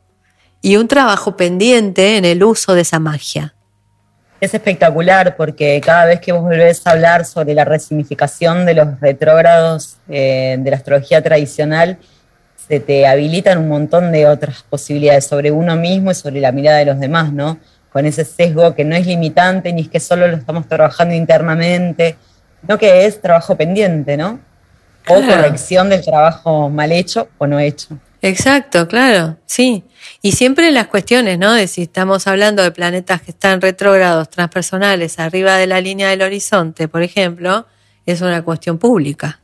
y 0.61 0.77
un 0.77 0.87
trabajo 0.87 1.35
pendiente 1.35 2.17
en 2.17 2.25
el 2.25 2.43
uso 2.43 2.73
de 2.73 2.81
esa 2.81 2.99
magia. 2.99 3.54
Es 4.41 4.53
espectacular 4.53 5.35
porque 5.37 5.79
cada 5.83 6.05
vez 6.05 6.19
que 6.19 6.31
vos 6.33 6.41
volvés 6.41 6.85
a 6.85 6.91
hablar 6.91 7.25
sobre 7.25 7.53
la 7.53 7.63
resignificación 7.63 8.65
de 8.65 8.73
los 8.73 8.99
retrógrados 8.99 9.97
eh, 10.09 10.57
de 10.59 10.69
la 10.69 10.77
astrología 10.77 11.21
tradicional, 11.23 11.97
se 12.67 12.79
te 12.79 13.07
habilitan 13.07 13.59
un 13.59 13.69
montón 13.69 14.11
de 14.11 14.27
otras 14.27 14.63
posibilidades 14.63 15.25
sobre 15.25 15.51
uno 15.51 15.75
mismo 15.75 16.11
y 16.11 16.15
sobre 16.15 16.41
la 16.41 16.51
mirada 16.51 16.79
de 16.79 16.85
los 16.85 16.99
demás, 16.99 17.31
¿no? 17.31 17.57
Con 17.91 18.05
ese 18.05 18.25
sesgo 18.25 18.75
que 18.75 18.83
no 18.83 18.95
es 18.95 19.05
limitante 19.05 19.71
ni 19.71 19.83
es 19.83 19.89
que 19.89 19.99
solo 19.99 20.27
lo 20.27 20.35
estamos 20.35 20.67
trabajando 20.67 21.15
internamente, 21.15 22.17
sino 22.61 22.77
que 22.77 23.05
es 23.05 23.21
trabajo 23.21 23.55
pendiente, 23.55 24.17
¿no? 24.17 24.39
O 25.07 25.13
corrección 25.13 25.89
del 25.89 26.03
trabajo 26.03 26.69
mal 26.69 26.91
hecho 26.91 27.29
o 27.37 27.47
no 27.47 27.59
hecho. 27.59 27.97
Exacto, 28.21 28.87
claro, 28.87 29.37
sí. 29.45 29.83
Y 30.21 30.31
siempre 30.31 30.71
las 30.71 30.87
cuestiones, 30.87 31.37
¿no? 31.37 31.53
De 31.53 31.67
si 31.67 31.83
estamos 31.83 32.27
hablando 32.27 32.63
de 32.63 32.71
planetas 32.71 33.21
que 33.21 33.31
están 33.31 33.61
retrógrados, 33.61 34.29
transpersonales, 34.29 35.19
arriba 35.19 35.55
de 35.57 35.67
la 35.67 35.81
línea 35.81 36.09
del 36.09 36.21
horizonte, 36.21 36.87
por 36.87 37.03
ejemplo, 37.03 37.67
es 38.05 38.21
una 38.21 38.43
cuestión 38.43 38.77
pública. 38.77 39.41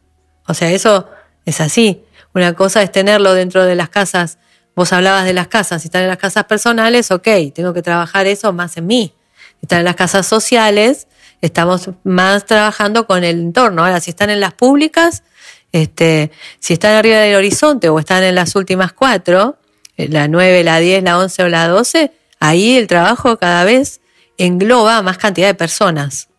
O 0.47 0.53
sea, 0.53 0.71
eso 0.71 1.09
es 1.45 1.61
así. 1.61 2.03
Una 2.33 2.53
cosa 2.53 2.81
es 2.81 2.91
tenerlo 2.91 3.33
dentro 3.33 3.65
de 3.65 3.75
las 3.75 3.89
casas. 3.89 4.37
Vos 4.75 4.93
hablabas 4.93 5.25
de 5.25 5.33
las 5.33 5.47
casas, 5.47 5.81
si 5.81 5.87
están 5.89 6.03
en 6.03 6.07
las 6.07 6.17
casas 6.17 6.45
personales, 6.45 7.11
ok, 7.11 7.27
tengo 7.53 7.73
que 7.73 7.81
trabajar 7.81 8.25
eso 8.25 8.53
más 8.53 8.77
en 8.77 8.87
mí. 8.87 9.13
Si 9.59 9.65
están 9.65 9.79
en 9.79 9.85
las 9.85 9.95
casas 9.95 10.25
sociales, 10.25 11.07
estamos 11.41 11.89
más 12.03 12.45
trabajando 12.45 13.05
con 13.05 13.23
el 13.23 13.39
entorno. 13.39 13.83
Ahora, 13.83 13.99
si 13.99 14.11
están 14.11 14.29
en 14.29 14.39
las 14.39 14.53
públicas, 14.53 15.23
este, 15.71 16.31
si 16.59 16.73
están 16.73 16.95
arriba 16.95 17.17
del 17.17 17.35
horizonte 17.35 17.89
o 17.89 17.99
están 17.99 18.23
en 18.23 18.35
las 18.35 18.55
últimas 18.55 18.93
cuatro, 18.93 19.57
eh, 19.97 20.07
la 20.09 20.27
9, 20.27 20.63
la 20.63 20.79
10, 20.79 21.03
la 21.03 21.17
11 21.19 21.43
o 21.43 21.49
la 21.49 21.67
12, 21.67 22.11
ahí 22.39 22.77
el 22.77 22.87
trabajo 22.87 23.37
cada 23.37 23.63
vez 23.63 24.01
engloba 24.37 25.01
más 25.01 25.17
cantidad 25.17 25.47
de 25.47 25.55
personas. 25.55 26.29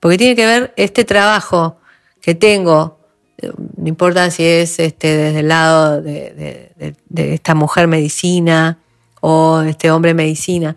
Porque 0.00 0.18
tiene 0.18 0.36
que 0.36 0.46
ver 0.46 0.74
este 0.76 1.04
trabajo 1.04 1.78
que 2.20 2.34
tengo, 2.34 2.98
eh, 3.38 3.50
no 3.76 3.88
importa 3.88 4.30
si 4.30 4.44
es 4.44 4.78
este, 4.78 5.16
desde 5.16 5.40
el 5.40 5.48
lado 5.48 6.02
de, 6.02 6.72
esta 7.16 7.54
mujer 7.54 7.88
medicina 7.88 8.78
o 9.20 9.62
este 9.62 9.90
hombre 9.90 10.12
medicina, 10.12 10.76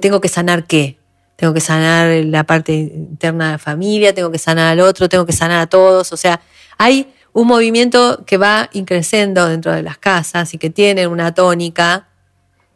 tengo 0.00 0.20
que 0.20 0.28
sanar 0.28 0.64
qué? 0.64 0.98
Tengo 1.36 1.52
que 1.54 1.60
sanar 1.60 2.24
la 2.26 2.44
parte 2.44 2.72
interna 2.72 3.46
de 3.46 3.52
la 3.52 3.58
familia, 3.58 4.14
tengo 4.14 4.30
que 4.30 4.38
sanar 4.38 4.72
al 4.72 4.80
otro, 4.80 5.08
tengo 5.08 5.26
que 5.26 5.32
sanar 5.32 5.60
a 5.60 5.66
todos. 5.66 6.12
O 6.12 6.16
sea, 6.16 6.40
hay 6.78 7.12
un 7.32 7.46
movimiento 7.46 8.24
que 8.26 8.36
va 8.36 8.68
increciendo 8.72 9.48
dentro 9.48 9.72
de 9.72 9.82
las 9.82 9.98
casas 9.98 10.52
y 10.54 10.58
que 10.58 10.70
tiene 10.70 11.06
una 11.06 11.34
tónica 11.34 12.08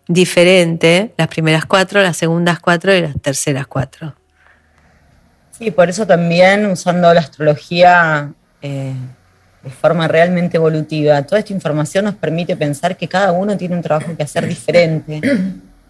diferente, 0.09 1.13
las 1.17 1.29
primeras 1.29 1.67
cuatro, 1.67 2.01
las 2.01 2.17
segundas 2.17 2.61
cuatro 2.61 2.95
y 2.95 3.03
las 3.03 3.21
terceras 3.21 3.67
cuatro. 3.67 4.15
Sí, 5.51 5.71
por 5.71 5.89
eso 5.89 6.07
también 6.07 6.67
usando 6.67 7.13
la 7.13 7.21
astrología 7.21 8.33
eh, 8.63 8.95
de 9.63 9.71
forma 9.71 10.07
realmente 10.07 10.59
evolutiva, 10.59 11.23
toda 11.23 11.41
esta 11.41 11.53
información 11.53 12.05
nos 12.05 12.15
permite 12.15 12.57
pensar 12.57 12.97
que 12.97 13.09
cada 13.09 13.33
uno 13.33 13.57
tiene 13.57 13.75
un 13.75 13.83
trabajo 13.83 14.17
que 14.17 14.23
hacer 14.23 14.47
diferente, 14.47 15.21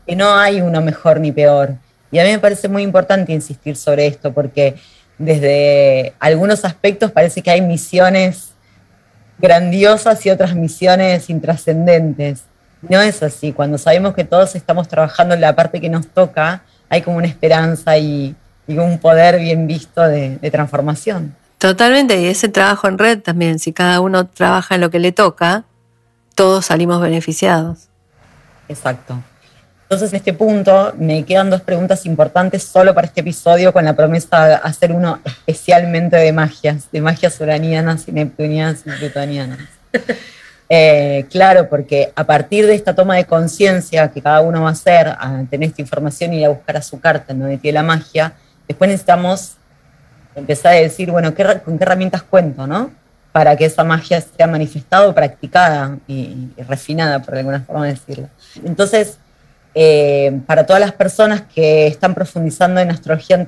que 0.07 0.17
no 0.17 0.35
hay 0.35 0.61
uno 0.61 0.81
mejor 0.81 1.21
ni 1.21 1.31
peor. 1.31 1.75
Y 2.11 2.19
a 2.19 2.25
mí 2.25 2.31
me 2.31 2.39
parece 2.39 2.69
muy 2.69 2.83
importante 2.83 3.33
insistir 3.33 3.77
sobre 3.77 4.07
esto, 4.07 4.33
porque 4.33 4.77
desde 5.19 6.15
algunos 6.21 6.65
aspectos 6.65 7.13
parece 7.13 7.43
que 7.43 7.51
hay 7.51 7.61
misiones 7.61 8.53
grandiosas 9.39 10.25
y 10.27 10.31
otras 10.31 10.55
misiones 10.55 11.31
intrascendentes. 11.31 12.45
No 12.83 13.01
es 13.01 13.23
así. 13.23 13.53
Cuando 13.53 13.79
sabemos 13.79 14.15
que 14.15 14.25
todos 14.25 14.55
estamos 14.55 14.89
trabajando 14.89 15.35
en 15.35 15.41
la 15.41 15.55
parte 15.55 15.81
que 15.81 15.89
nos 15.89 16.07
toca, 16.07 16.63
hay 16.89 17.03
como 17.03 17.17
una 17.17 17.27
esperanza 17.27 17.97
y, 17.99 18.35
y 18.67 18.79
un 18.79 18.99
poder 18.99 19.39
bien 19.39 19.67
visto 19.67 20.03
de, 20.03 20.37
de 20.39 20.51
transformación. 20.51 21.35
Totalmente, 21.59 22.21
y 22.21 22.27
ese 22.27 22.49
trabajo 22.49 22.87
en 22.87 22.99
red 22.99 23.21
también, 23.21 23.59
si 23.59 23.73
cada 23.73 24.01
uno 24.01 24.27
trabaja 24.27 24.75
en 24.75 24.83
lo 24.83 24.91
que 24.91 24.99
le 24.99 25.13
toca, 25.13 25.65
todos 26.35 26.67
salimos 26.67 27.01
beneficiados. 27.01 27.89
Exacto. 28.69 29.19
Entonces, 29.89 30.13
en 30.13 30.17
este 30.17 30.33
punto, 30.33 30.93
me 30.99 31.25
quedan 31.25 31.49
dos 31.49 31.61
preguntas 31.61 32.07
importantes 32.07 32.65
solo 32.65 32.93
para 32.93 33.07
este 33.07 33.21
episodio, 33.21 33.73
con 33.73 33.85
la 33.85 33.95
promesa 33.95 34.49
de 34.49 34.55
hacer 34.55 34.91
uno 34.91 35.21
especialmente 35.25 36.17
de 36.17 36.33
magias, 36.33 36.91
de 36.91 37.01
magias 37.01 37.41
uranianas 37.41 38.09
y 38.09 38.13
neptunianas 38.13 38.83
y 38.85 38.91
plutonianas. 38.91 39.59
Eh, 40.69 41.27
claro, 41.31 41.69
porque 41.69 42.13
a 42.17 42.25
partir 42.25 42.67
de 42.67 42.75
esta 42.75 42.93
toma 42.93 43.15
de 43.15 43.25
conciencia 43.25 44.11
que 44.11 44.21
cada 44.21 44.41
uno 44.41 44.63
va 44.63 44.71
a 44.71 44.73
hacer, 44.73 45.07
a 45.07 45.45
tener 45.49 45.69
esta 45.69 45.81
información 45.81 46.35
y 46.35 46.41
ir 46.41 46.47
a 46.47 46.49
buscar 46.49 46.77
a 46.77 46.83
su 46.83 46.99
carta 46.99 47.33
en 47.33 47.39
donde 47.39 47.59
tiene 47.59 47.75
la 47.75 47.85
magia, 47.85 48.33
después 48.67 48.91
necesitamos 48.91 49.53
empezar 50.35 50.73
a 50.73 50.79
decir, 50.79 51.13
bueno, 51.13 51.33
¿con 51.65 51.79
qué 51.79 51.85
herramientas 51.85 52.25
cuento, 52.25 52.67
no? 52.67 52.91
Para 53.31 53.55
que 53.55 53.67
esa 53.67 53.85
magia 53.85 54.21
sea 54.21 54.49
manifestada 54.49 55.07
o 55.07 55.15
practicada 55.15 55.99
y, 56.09 56.51
y 56.57 56.63
refinada, 56.65 57.23
por 57.23 57.37
alguna 57.37 57.61
forma 57.61 57.87
de 57.87 57.93
decirlo. 57.93 58.29
Entonces, 58.65 59.19
eh, 59.79 60.41
para 60.47 60.65
todas 60.65 60.81
las 60.81 60.93
personas 60.93 61.43
que 61.55 61.87
están 61.87 62.15
profundizando 62.15 62.81
en 62.81 62.91
astrología 62.91 63.37
en 63.37 63.47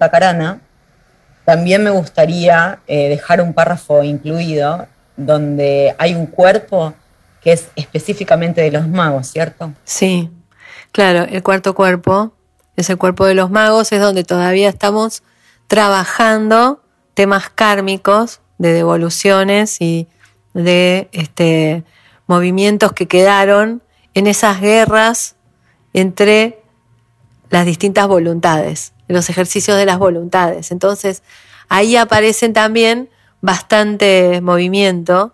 también 1.47 1.83
me 1.83 1.89
gustaría 1.89 2.81
eh, 2.87 3.09
dejar 3.09 3.41
un 3.41 3.55
párrafo 3.55 4.03
incluido 4.03 4.87
donde 5.17 5.97
hay 5.97 6.15
un 6.15 6.27
cuerpo 6.27 6.93
que 7.41 7.53
es 7.53 7.69
específicamente 7.77 8.61
de 8.61 8.71
los 8.71 8.87
magos, 8.87 9.29
¿cierto? 9.29 9.73
Sí, 9.85 10.31
claro, 10.93 11.25
el 11.31 11.43
cuarto 11.43 11.75
cuerpo 11.75 12.35
es 12.77 12.91
el 12.91 12.99
cuerpo 12.99 13.25
de 13.25 13.35
los 13.35 13.51
magos, 13.51 13.91
es 13.93 14.01
donde 14.03 14.23
todavía 14.23 14.69
estamos 14.69 15.23
trabajando 15.67 16.83
temas 17.15 17.49
kármicos 17.49 18.43
de 18.59 18.75
devoluciones 18.75 19.81
y 19.81 20.09
de 20.53 21.09
este, 21.13 21.85
movimientos 22.27 22.93
que 22.93 23.09
quedaron 23.09 23.83
en 24.13 24.27
esas 24.27 24.61
guerras 24.61 25.37
entre 25.93 26.63
las 27.51 27.65
distintas 27.67 28.07
voluntades, 28.09 28.93
los 29.09 29.31
ejercicios 29.31 29.77
de 29.77 29.87
las 29.87 29.99
voluntades. 29.99 30.71
Entonces, 30.71 31.23
ahí 31.69 31.97
aparecen 31.97 32.53
también 32.53 33.09
bastante 33.41 34.41
movimiento 34.41 35.33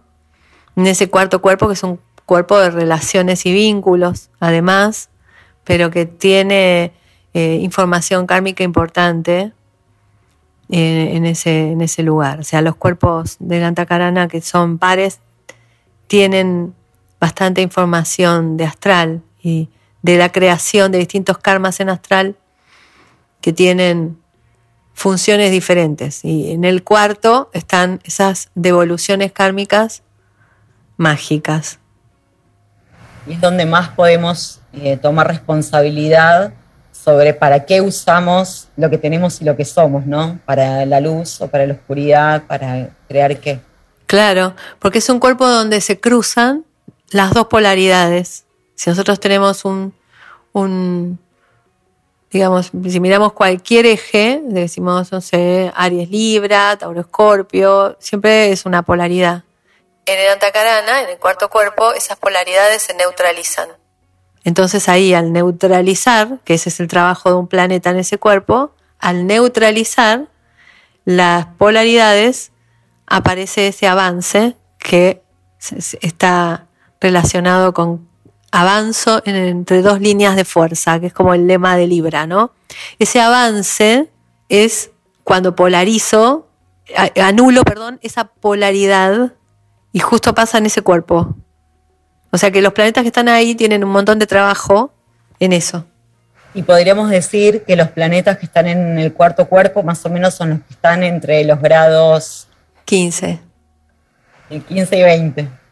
en 0.76 0.86
ese 0.86 1.08
cuarto 1.08 1.40
cuerpo, 1.40 1.66
que 1.68 1.74
es 1.74 1.82
un 1.82 2.00
cuerpo 2.26 2.58
de 2.58 2.70
relaciones 2.70 3.46
y 3.46 3.52
vínculos, 3.52 4.30
además, 4.40 5.10
pero 5.64 5.90
que 5.90 6.06
tiene 6.06 6.92
eh, 7.32 7.58
información 7.60 8.26
kármica 8.26 8.64
importante 8.64 9.52
eh, 10.68 11.10
en, 11.12 11.26
ese, 11.26 11.72
en 11.72 11.80
ese 11.80 12.02
lugar. 12.02 12.40
O 12.40 12.44
sea, 12.44 12.62
los 12.62 12.76
cuerpos 12.76 13.36
de 13.38 13.58
Gantakarana 13.58 14.28
que 14.28 14.40
son 14.40 14.78
pares 14.78 15.20
tienen 16.06 16.74
bastante 17.20 17.62
información 17.62 18.56
de 18.56 18.64
astral 18.64 19.22
y 19.42 19.68
de 20.04 20.18
la 20.18 20.30
creación 20.30 20.92
de 20.92 20.98
distintos 20.98 21.38
karmas 21.38 21.80
en 21.80 21.88
astral 21.88 22.36
que 23.40 23.54
tienen 23.54 24.18
funciones 24.92 25.50
diferentes. 25.50 26.26
Y 26.26 26.52
en 26.52 26.64
el 26.66 26.84
cuarto 26.84 27.48
están 27.54 28.00
esas 28.04 28.50
devoluciones 28.54 29.32
kármicas 29.32 30.02
mágicas. 30.98 31.78
Y 33.26 33.32
es 33.32 33.40
donde 33.40 33.64
más 33.64 33.88
podemos 33.88 34.60
eh, 34.74 34.98
tomar 34.98 35.26
responsabilidad 35.26 36.52
sobre 36.92 37.32
para 37.32 37.64
qué 37.64 37.80
usamos 37.80 38.68
lo 38.76 38.90
que 38.90 38.98
tenemos 38.98 39.40
y 39.40 39.46
lo 39.46 39.56
que 39.56 39.64
somos, 39.64 40.04
¿no? 40.04 40.38
Para 40.44 40.84
la 40.84 41.00
luz 41.00 41.40
o 41.40 41.48
para 41.48 41.66
la 41.66 41.72
oscuridad, 41.72 42.42
para 42.46 42.90
crear 43.08 43.40
qué. 43.40 43.58
Claro, 44.04 44.54
porque 44.80 44.98
es 44.98 45.08
un 45.08 45.18
cuerpo 45.18 45.48
donde 45.48 45.80
se 45.80 45.98
cruzan 45.98 46.66
las 47.08 47.32
dos 47.32 47.46
polaridades 47.46 48.43
si 48.74 48.90
nosotros 48.90 49.20
tenemos 49.20 49.64
un, 49.64 49.94
un 50.52 51.18
digamos, 52.34 52.72
si 52.88 53.00
miramos 53.00 53.32
cualquier 53.32 53.86
eje, 53.86 54.40
decimos, 54.44 55.12
no 55.12 55.20
sé, 55.20 55.72
Aries 55.76 56.10
Libra, 56.10 56.76
Tauro 56.76 57.00
Escorpio, 57.00 57.96
siempre 58.00 58.50
es 58.50 58.66
una 58.66 58.82
polaridad. 58.82 59.44
En 60.06 60.18
el 60.18 60.32
Antacarana, 60.32 61.02
en 61.02 61.10
el 61.10 61.18
cuarto 61.18 61.48
cuerpo, 61.48 61.92
esas 61.92 62.18
polaridades 62.18 62.82
se 62.82 62.94
neutralizan. 62.94 63.68
Entonces 64.42 64.88
ahí 64.88 65.14
al 65.14 65.32
neutralizar, 65.32 66.40
que 66.44 66.54
ese 66.54 66.68
es 66.68 66.80
el 66.80 66.88
trabajo 66.88 67.30
de 67.30 67.36
un 67.36 67.46
planeta 67.46 67.90
en 67.90 67.98
ese 67.98 68.18
cuerpo, 68.18 68.74
al 68.98 69.26
neutralizar 69.26 70.26
las 71.04 71.46
polaridades 71.46 72.50
aparece 73.06 73.68
ese 73.68 73.86
avance 73.86 74.56
que 74.78 75.22
está 76.00 76.66
relacionado 77.00 77.72
con 77.72 78.08
avanzo 78.54 79.20
entre 79.24 79.82
dos 79.82 80.00
líneas 80.00 80.36
de 80.36 80.44
fuerza, 80.44 81.00
que 81.00 81.08
es 81.08 81.12
como 81.12 81.34
el 81.34 81.48
lema 81.48 81.76
de 81.76 81.88
Libra, 81.88 82.28
¿no? 82.28 82.52
Ese 83.00 83.20
avance 83.20 84.08
es 84.48 84.92
cuando 85.24 85.56
polarizo, 85.56 86.46
anulo, 87.20 87.64
perdón, 87.64 87.98
esa 88.00 88.26
polaridad 88.26 89.32
y 89.92 89.98
justo 89.98 90.36
pasa 90.36 90.58
en 90.58 90.66
ese 90.66 90.82
cuerpo. 90.82 91.34
O 92.30 92.38
sea 92.38 92.52
que 92.52 92.62
los 92.62 92.72
planetas 92.72 93.02
que 93.02 93.08
están 93.08 93.28
ahí 93.28 93.56
tienen 93.56 93.82
un 93.82 93.90
montón 93.90 94.20
de 94.20 94.26
trabajo 94.28 94.92
en 95.40 95.52
eso. 95.52 95.84
Y 96.54 96.62
podríamos 96.62 97.10
decir 97.10 97.64
que 97.64 97.74
los 97.74 97.88
planetas 97.88 98.38
que 98.38 98.46
están 98.46 98.68
en 98.68 99.00
el 99.00 99.12
cuarto 99.12 99.48
cuerpo 99.48 99.82
más 99.82 100.06
o 100.06 100.10
menos 100.10 100.34
son 100.34 100.50
los 100.50 100.58
que 100.60 100.74
están 100.74 101.02
entre 101.02 101.42
los 101.42 101.60
grados 101.60 102.46
15. 102.84 103.40
El 104.50 104.62
15 104.62 104.96
y 104.96 105.02
20. 105.02 105.63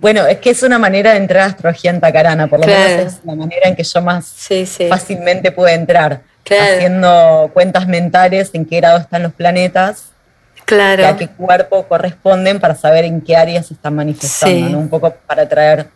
Bueno, 0.00 0.26
es 0.26 0.38
que 0.38 0.50
es 0.50 0.62
una 0.62 0.78
manera 0.78 1.12
de 1.12 1.18
entrar 1.18 1.42
a 1.42 1.46
astrología 1.46 1.90
en 1.90 2.00
Tacarana, 2.00 2.48
por 2.48 2.60
lo 2.60 2.66
menos 2.66 3.14
es 3.14 3.20
la 3.24 3.34
manera 3.34 3.68
en 3.68 3.76
que 3.76 3.84
yo 3.84 4.02
más 4.02 4.48
fácilmente 4.88 5.52
pude 5.52 5.74
entrar. 5.74 6.22
Haciendo 6.50 7.50
cuentas 7.52 7.86
mentales 7.86 8.50
en 8.54 8.64
qué 8.64 8.78
grado 8.78 8.98
están 8.98 9.22
los 9.22 9.32
planetas, 9.32 10.06
claro. 10.64 11.02
y 11.02 11.04
a 11.04 11.16
qué 11.16 11.28
cuerpo 11.28 11.86
corresponden 11.86 12.58
para 12.58 12.74
saber 12.74 13.04
en 13.04 13.20
qué 13.20 13.36
áreas 13.36 13.66
se 13.66 13.74
están 13.74 13.94
manifestando, 13.94 14.76
un 14.76 14.88
poco 14.88 15.14
para 15.26 15.48
traer 15.48 15.86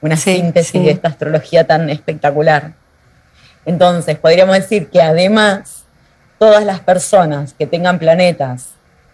una 0.00 0.16
síntesis 0.16 0.82
de 0.82 0.90
esta 0.90 1.08
astrología 1.08 1.64
tan 1.64 1.88
espectacular. 1.90 2.72
Entonces, 3.64 4.18
podríamos 4.18 4.56
decir 4.56 4.88
que 4.88 5.00
además, 5.00 5.84
todas 6.38 6.64
las 6.64 6.80
personas 6.80 7.54
que 7.54 7.66
tengan 7.66 7.98
planetas 7.98 8.70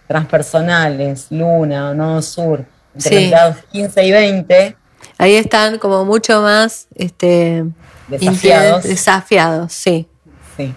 transpersonales, 0.07 1.27
luna 1.31 1.91
o 1.91 1.95
nodo 1.95 2.23
sur, 2.23 2.65
entre 2.97 3.21
los 3.23 3.31
grados 3.31 3.57
15 3.73 4.05
y 4.05 4.13
20. 4.13 4.77
Ahí 5.19 5.35
están 5.35 5.79
como 5.79 6.05
mucho 6.05 6.43
más 6.43 6.89
este, 6.95 7.65
desafiados. 8.09 8.83
Desafiados, 8.85 9.73
sí. 9.73 10.09
Sí. 10.57 10.75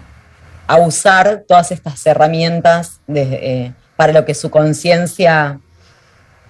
A 0.66 0.78
usar 0.78 1.44
todas 1.46 1.72
estas 1.72 2.04
herramientas 2.06 3.00
eh, 3.08 3.72
para 3.96 4.12
lo 4.12 4.24
que 4.24 4.34
su 4.34 4.50
conciencia 4.50 5.60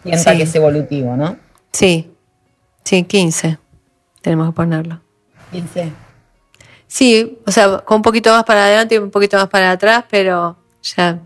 sienta 0.02 0.36
que 0.36 0.42
es 0.42 0.54
evolutivo, 0.54 1.16
¿no? 1.16 1.36
Sí, 1.72 2.12
sí, 2.84 3.02
15. 3.04 3.58
Tenemos 4.22 4.48
que 4.48 4.52
ponerlo. 4.52 5.00
15. 5.52 5.92
Sí, 6.86 7.38
o 7.46 7.52
sea, 7.52 7.78
con 7.78 7.96
un 7.96 8.02
poquito 8.02 8.30
más 8.30 8.44
para 8.44 8.64
adelante 8.64 8.96
y 8.96 8.98
un 8.98 9.10
poquito 9.10 9.36
más 9.36 9.48
para 9.48 9.72
atrás, 9.72 10.04
pero 10.10 10.58
ya 10.82 11.20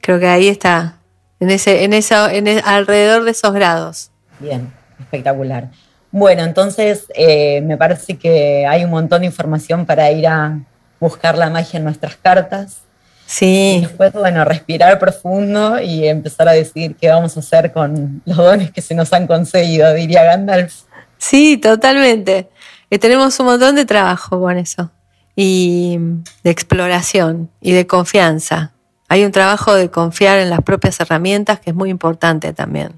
creo 0.00 0.18
que 0.18 0.26
ahí 0.26 0.48
está 0.48 1.00
en 1.40 1.50
ese, 1.50 1.84
en 1.84 1.92
eso, 1.92 2.28
en 2.28 2.46
e, 2.46 2.62
alrededor 2.64 3.24
de 3.24 3.30
esos 3.32 3.52
grados. 3.52 4.10
Bien, 4.38 4.72
espectacular. 4.98 5.70
Bueno, 6.10 6.44
entonces 6.44 7.06
eh, 7.14 7.60
me 7.62 7.76
parece 7.76 8.16
que 8.16 8.66
hay 8.66 8.84
un 8.84 8.90
montón 8.90 9.20
de 9.20 9.26
información 9.26 9.84
para 9.84 10.10
ir 10.10 10.26
a 10.26 10.58
buscar 10.98 11.36
la 11.36 11.50
magia 11.50 11.78
en 11.78 11.84
nuestras 11.84 12.16
cartas. 12.16 12.78
Sí. 13.26 13.78
Y 13.78 13.80
después, 13.82 14.12
bueno, 14.12 14.44
respirar 14.44 14.98
profundo 14.98 15.80
y 15.80 16.06
empezar 16.06 16.48
a 16.48 16.52
decir 16.52 16.96
qué 16.98 17.08
vamos 17.08 17.36
a 17.36 17.40
hacer 17.40 17.72
con 17.72 18.22
los 18.24 18.36
dones 18.36 18.70
que 18.70 18.80
se 18.80 18.94
nos 18.94 19.12
han 19.12 19.26
concedido, 19.26 19.92
diría 19.92 20.22
Gandalf. 20.22 20.72
Sí, 21.18 21.56
totalmente. 21.56 22.48
Y 22.88 22.98
tenemos 22.98 23.38
un 23.40 23.46
montón 23.46 23.74
de 23.74 23.84
trabajo 23.84 24.40
con 24.40 24.56
eso. 24.58 24.90
Y 25.34 25.98
de 26.44 26.50
exploración 26.50 27.50
y 27.60 27.72
de 27.72 27.86
confianza. 27.86 28.72
Hay 29.08 29.24
un 29.24 29.32
trabajo 29.32 29.74
de 29.74 29.90
confiar 29.90 30.38
en 30.38 30.50
las 30.50 30.60
propias 30.62 30.98
herramientas 31.00 31.60
que 31.60 31.70
es 31.70 31.76
muy 31.76 31.90
importante 31.90 32.52
también. 32.52 32.92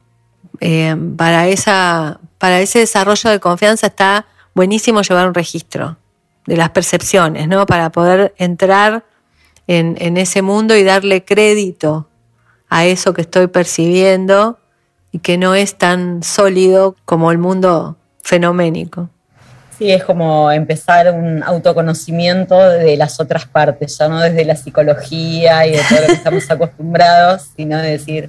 Eh, 0.60 0.96
para, 1.16 1.48
esa, 1.48 2.20
para 2.38 2.60
ese 2.60 2.80
desarrollo 2.80 3.30
de 3.30 3.40
confianza 3.40 3.88
está 3.88 4.26
buenísimo 4.54 5.02
llevar 5.02 5.28
un 5.28 5.34
registro 5.34 5.96
de 6.46 6.56
las 6.56 6.70
percepciones, 6.70 7.46
¿no? 7.46 7.66
Para 7.66 7.92
poder 7.92 8.34
entrar 8.38 9.04
en, 9.66 9.96
en 10.00 10.16
ese 10.16 10.42
mundo 10.42 10.74
y 10.76 10.82
darle 10.82 11.24
crédito 11.24 12.08
a 12.70 12.86
eso 12.86 13.12
que 13.12 13.20
estoy 13.20 13.48
percibiendo 13.48 14.58
y 15.12 15.18
que 15.18 15.36
no 15.38 15.54
es 15.54 15.76
tan 15.76 16.22
sólido 16.22 16.96
como 17.04 17.30
el 17.30 17.38
mundo 17.38 17.96
fenoménico. 18.22 19.10
Sí, 19.78 19.92
es 19.92 20.02
como 20.02 20.50
empezar 20.50 21.12
un 21.12 21.40
autoconocimiento 21.44 22.58
de 22.68 22.96
las 22.96 23.20
otras 23.20 23.46
partes, 23.46 23.96
ya 23.96 24.08
no 24.08 24.18
desde 24.18 24.44
la 24.44 24.56
psicología 24.56 25.64
y 25.66 25.70
de 25.70 25.80
todo 25.88 26.00
lo 26.00 26.06
que 26.08 26.12
estamos 26.14 26.50
acostumbrados, 26.50 27.50
sino 27.56 27.78
de 27.78 27.92
decir, 27.92 28.28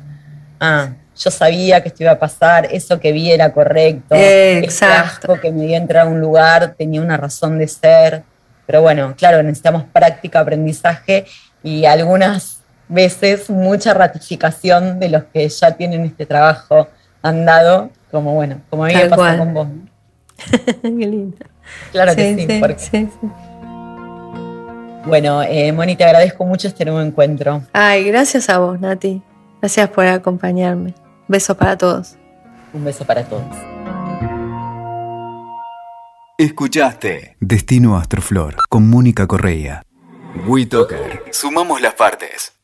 ah, 0.59 0.89
yo 1.17 1.31
sabía 1.31 1.81
que 1.81 1.89
esto 1.89 2.03
iba 2.03 2.11
a 2.11 2.19
pasar, 2.19 2.67
eso 2.71 2.99
que 2.99 3.11
vi 3.11 3.31
era 3.31 3.51
correcto, 3.51 4.13
Exacto. 4.15 5.39
que 5.41 5.51
me 5.51 5.65
dio 5.65 5.75
entrar 5.75 6.05
a 6.05 6.09
un 6.09 6.21
lugar 6.21 6.75
tenía 6.77 7.01
una 7.01 7.17
razón 7.17 7.57
de 7.57 7.67
ser. 7.67 8.23
pero 8.67 8.83
bueno, 8.83 9.15
claro, 9.17 9.41
necesitamos 9.41 9.85
práctica, 9.91 10.41
aprendizaje 10.41 11.25
y 11.63 11.85
algunas 11.85 12.59
veces 12.87 13.49
mucha 13.49 13.95
ratificación 13.95 14.99
de 14.99 15.09
los 15.09 15.23
que 15.25 15.49
ya 15.49 15.71
tienen 15.71 16.05
este 16.05 16.27
trabajo 16.27 16.87
andado, 17.23 17.89
como 18.11 18.35
bueno, 18.35 18.61
como 18.69 18.85
a 18.85 18.87
mí 18.87 18.93
me 18.93 19.09
pasa 19.09 19.37
con 19.37 19.53
vos. 19.53 19.67
Qué 20.81 20.89
lindo. 20.89 21.37
Claro 21.91 22.15
que 22.15 22.35
sí. 22.35 22.87
sí, 22.91 23.09
Bueno, 25.05 25.43
eh, 25.43 25.71
Moni, 25.71 25.95
te 25.95 26.03
agradezco 26.03 26.45
mucho 26.45 26.67
este 26.67 26.85
nuevo 26.85 27.01
encuentro. 27.01 27.63
Ay, 27.73 28.05
gracias 28.05 28.49
a 28.49 28.59
vos, 28.59 28.79
Nati. 28.79 29.21
Gracias 29.61 29.89
por 29.89 30.05
acompañarme. 30.05 30.93
Beso 31.27 31.55
para 31.55 31.77
todos. 31.77 32.15
Un 32.73 32.85
beso 32.85 33.05
para 33.05 33.23
todos. 33.23 33.45
Escuchaste 36.37 37.35
Destino 37.41 37.97
Astroflor 37.97 38.55
con 38.69 38.89
Mónica 38.89 39.27
Correa. 39.27 39.83
WeToker. 40.47 41.23
Sumamos 41.31 41.81
las 41.81 41.95
partes. 41.95 42.58